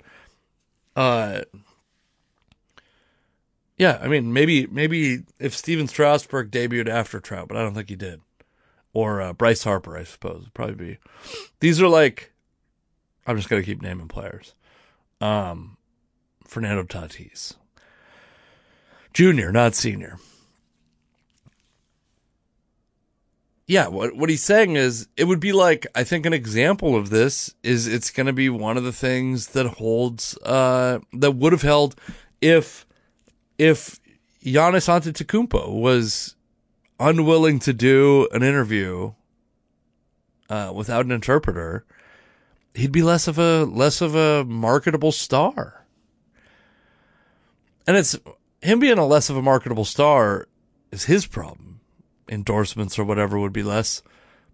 Uh, 0.96 1.42
yeah, 3.82 3.98
I 4.00 4.08
mean, 4.08 4.32
maybe 4.32 4.68
maybe 4.68 5.24
if 5.40 5.56
Stephen 5.56 5.88
Strasburg 5.88 6.52
debuted 6.52 6.88
after 6.88 7.20
Trout, 7.20 7.48
but 7.48 7.58
I 7.58 7.64
don't 7.64 7.74
think 7.74 7.90
he 7.90 7.96
did 7.96 8.22
or 8.94 9.24
uh, 9.24 9.34
Bryce 9.34 9.64
Harper, 9.64 9.98
I 9.98 10.04
suppose 10.04 10.44
would 10.44 10.54
probably 10.54 10.76
be. 10.76 10.98
These 11.62 11.82
are 11.82 11.88
like, 11.88 12.32
I'm 13.26 13.38
just 13.38 13.50
gonna 13.50 13.64
keep 13.64 13.82
naming 13.82 14.08
players. 14.08 14.54
Um, 15.20 15.78
Fernando 16.46 16.84
Tatis, 16.84 17.56
junior, 19.16 19.52
not 19.52 19.74
senior. 19.74 20.20
Yeah, 23.66 23.88
what 23.88 24.16
what 24.16 24.30
he's 24.30 24.44
saying 24.44 24.76
is 24.76 25.08
it 25.18 25.24
would 25.24 25.40
be 25.40 25.54
like 25.54 25.88
I 25.96 26.04
think 26.04 26.28
an 26.28 26.34
example 26.34 26.96
of 26.96 27.10
this 27.10 27.56
is 27.64 27.88
it's 27.88 28.12
going 28.12 28.28
to 28.28 28.34
be 28.34 28.48
one 28.48 28.78
of 28.78 28.84
the 28.84 28.94
things 28.94 29.48
that 29.48 29.66
holds 29.66 30.38
uh 30.44 31.00
that 31.14 31.32
would 31.32 31.52
have 31.52 31.64
held 31.64 31.96
if 32.42 32.86
if 33.62 34.00
Giannis 34.44 34.90
Antetokounmpo 34.90 35.72
was 35.72 36.36
unwilling 37.00 37.60
to 37.60 37.74
do 37.74 38.28
an 38.32 38.42
interview 38.42 39.14
uh, 40.50 40.72
without 40.74 41.06
an 41.06 41.12
interpreter, 41.12 41.86
he'd 42.74 42.92
be 42.92 43.04
less 43.04 43.28
of 43.28 43.38
a 43.38 43.66
less 43.66 44.02
of 44.02 44.16
a 44.16 44.44
marketable 44.46 45.12
star. 45.12 45.86
And 47.86 47.96
it's 47.96 48.18
him 48.64 48.80
being 48.80 48.98
a 48.98 49.06
less 49.06 49.30
of 49.30 49.38
a 49.38 49.44
marketable 49.44 49.86
star 49.86 50.48
is 50.92 51.04
his 51.04 51.28
problem. 51.28 51.82
Endorsements 52.28 52.98
or 52.98 53.04
whatever 53.04 53.38
would 53.38 53.54
be 53.54 53.62
less, 53.62 54.02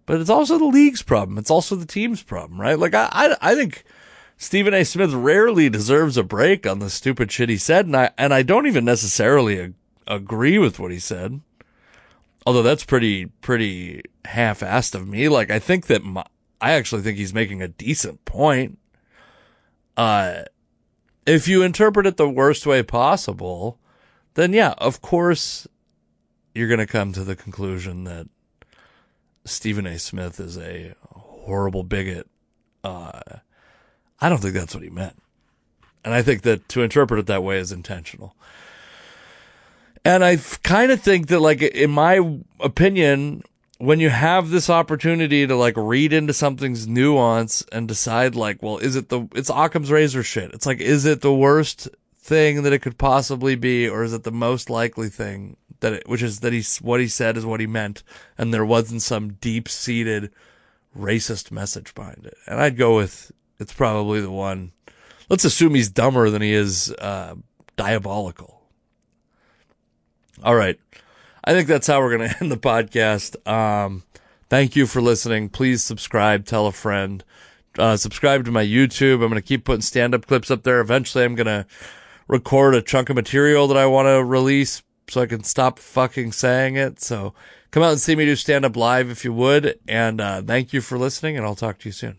but 0.04 0.20
it's 0.20 0.28
also 0.28 0.58
the 0.58 0.66
league's 0.66 1.02
problem. 1.02 1.38
It's 1.38 1.50
also 1.50 1.76
the 1.76 1.86
team's 1.86 2.22
problem, 2.22 2.60
right? 2.60 2.78
Like 2.78 2.92
I, 2.92 3.08
I, 3.10 3.36
I 3.40 3.54
think 3.54 3.84
Stephen 4.38 4.72
A. 4.72 4.84
Smith 4.84 5.12
rarely 5.12 5.68
deserves 5.68 6.16
a 6.16 6.22
break 6.22 6.66
on 6.66 6.78
the 6.78 6.88
stupid 6.88 7.30
shit 7.30 7.48
he 7.48 7.58
said, 7.58 7.84
and 7.86 7.96
I 7.96 8.10
and 8.16 8.32
I 8.32 8.42
don't 8.42 8.66
even 8.66 8.84
necessarily 8.84 9.60
ag- 9.60 9.74
agree 10.06 10.58
with 10.58 10.78
what 10.78 10.90
he 10.90 10.98
said 10.98 11.40
although 12.48 12.62
that's 12.62 12.84
pretty 12.84 13.26
pretty 13.26 14.00
half-assed 14.24 14.94
of 14.94 15.06
me. 15.06 15.28
Like 15.28 15.50
I 15.50 15.58
think 15.58 15.86
that 15.88 16.02
my, 16.02 16.24
I 16.62 16.72
actually 16.72 17.02
think 17.02 17.18
he's 17.18 17.34
making 17.34 17.60
a 17.60 17.68
decent 17.68 18.24
point. 18.24 18.78
Uh, 19.98 20.44
if 21.26 21.46
you 21.46 21.62
interpret 21.62 22.06
it 22.06 22.16
the 22.16 22.26
worst 22.26 22.64
way 22.64 22.82
possible, 22.82 23.78
then 24.32 24.54
yeah, 24.54 24.72
of 24.78 25.02
course, 25.02 25.66
you're 26.54 26.68
going 26.68 26.78
to 26.78 26.86
come 26.86 27.12
to 27.12 27.22
the 27.22 27.36
conclusion 27.36 28.04
that 28.04 28.28
Stephen 29.44 29.86
A. 29.86 29.98
Smith 29.98 30.40
is 30.40 30.56
a 30.56 30.94
horrible 31.10 31.82
bigot. 31.82 32.30
Uh, 32.82 33.20
I 34.20 34.28
don't 34.28 34.38
think 34.38 34.54
that's 34.54 34.74
what 34.74 34.84
he 34.84 34.90
meant. 34.90 35.16
And 36.04 36.14
I 36.14 36.22
think 36.22 36.42
that 36.42 36.68
to 36.70 36.82
interpret 36.82 37.20
it 37.20 37.26
that 37.26 37.42
way 37.42 37.58
is 37.58 37.72
intentional. 37.72 38.34
And 40.04 40.24
I 40.24 40.36
kind 40.62 40.90
of 40.90 41.00
think 41.00 41.26
that, 41.28 41.40
like, 41.40 41.60
in 41.60 41.90
my 41.90 42.38
opinion, 42.60 43.42
when 43.78 44.00
you 44.00 44.10
have 44.10 44.50
this 44.50 44.70
opportunity 44.70 45.46
to 45.46 45.54
like 45.54 45.76
read 45.76 46.12
into 46.12 46.32
something's 46.32 46.86
nuance 46.88 47.64
and 47.72 47.86
decide, 47.86 48.34
like, 48.34 48.62
well, 48.62 48.78
is 48.78 48.96
it 48.96 49.08
the, 49.08 49.28
it's 49.34 49.50
Occam's 49.50 49.90
razor 49.90 50.22
shit. 50.22 50.52
It's 50.52 50.66
like, 50.66 50.80
is 50.80 51.04
it 51.04 51.20
the 51.20 51.34
worst 51.34 51.88
thing 52.16 52.62
that 52.62 52.72
it 52.72 52.80
could 52.80 52.98
possibly 52.98 53.54
be, 53.54 53.88
or 53.88 54.02
is 54.02 54.12
it 54.12 54.24
the 54.24 54.32
most 54.32 54.68
likely 54.68 55.08
thing 55.08 55.56
that 55.80 55.92
it, 55.92 56.08
which 56.08 56.22
is 56.22 56.40
that 56.40 56.52
he's, 56.52 56.78
what 56.78 57.00
he 57.00 57.08
said 57.08 57.36
is 57.36 57.46
what 57.46 57.60
he 57.60 57.66
meant, 57.66 58.02
and 58.36 58.52
there 58.52 58.64
wasn't 58.64 59.02
some 59.02 59.34
deep 59.34 59.68
seated 59.68 60.30
racist 60.96 61.50
message 61.50 61.94
behind 61.94 62.26
it. 62.26 62.36
And 62.46 62.60
I'd 62.60 62.76
go 62.76 62.96
with, 62.96 63.30
it's 63.58 63.72
probably 63.72 64.20
the 64.20 64.30
one. 64.30 64.72
Let's 65.28 65.44
assume 65.44 65.74
he's 65.74 65.90
dumber 65.90 66.30
than 66.30 66.42
he 66.42 66.52
is, 66.52 66.92
uh, 66.92 67.34
diabolical. 67.76 68.62
All 70.42 70.54
right. 70.54 70.78
I 71.44 71.52
think 71.52 71.68
that's 71.68 71.86
how 71.86 72.00
we're 72.00 72.16
going 72.16 72.30
to 72.30 72.36
end 72.40 72.52
the 72.52 72.56
podcast. 72.56 73.46
Um, 73.50 74.04
thank 74.48 74.76
you 74.76 74.86
for 74.86 75.00
listening. 75.00 75.48
Please 75.48 75.82
subscribe, 75.82 76.44
tell 76.44 76.66
a 76.66 76.72
friend, 76.72 77.24
uh, 77.78 77.96
subscribe 77.96 78.44
to 78.44 78.50
my 78.50 78.64
YouTube. 78.64 79.14
I'm 79.14 79.30
going 79.30 79.34
to 79.34 79.42
keep 79.42 79.64
putting 79.64 79.82
stand 79.82 80.14
up 80.14 80.26
clips 80.26 80.50
up 80.50 80.62
there. 80.62 80.80
Eventually, 80.80 81.24
I'm 81.24 81.34
going 81.34 81.46
to 81.46 81.66
record 82.26 82.74
a 82.74 82.82
chunk 82.82 83.10
of 83.10 83.16
material 83.16 83.66
that 83.68 83.76
I 83.76 83.86
want 83.86 84.06
to 84.06 84.22
release 84.22 84.82
so 85.08 85.22
I 85.22 85.26
can 85.26 85.42
stop 85.42 85.78
fucking 85.78 86.32
saying 86.32 86.76
it. 86.76 87.00
So 87.00 87.34
come 87.70 87.82
out 87.82 87.92
and 87.92 88.00
see 88.00 88.14
me 88.14 88.26
do 88.26 88.36
stand 88.36 88.64
up 88.64 88.76
live 88.76 89.10
if 89.10 89.24
you 89.24 89.32
would. 89.32 89.78
And, 89.88 90.20
uh, 90.20 90.42
thank 90.42 90.72
you 90.72 90.80
for 90.80 90.98
listening 90.98 91.36
and 91.36 91.46
I'll 91.46 91.54
talk 91.54 91.78
to 91.78 91.88
you 91.88 91.92
soon. 91.92 92.18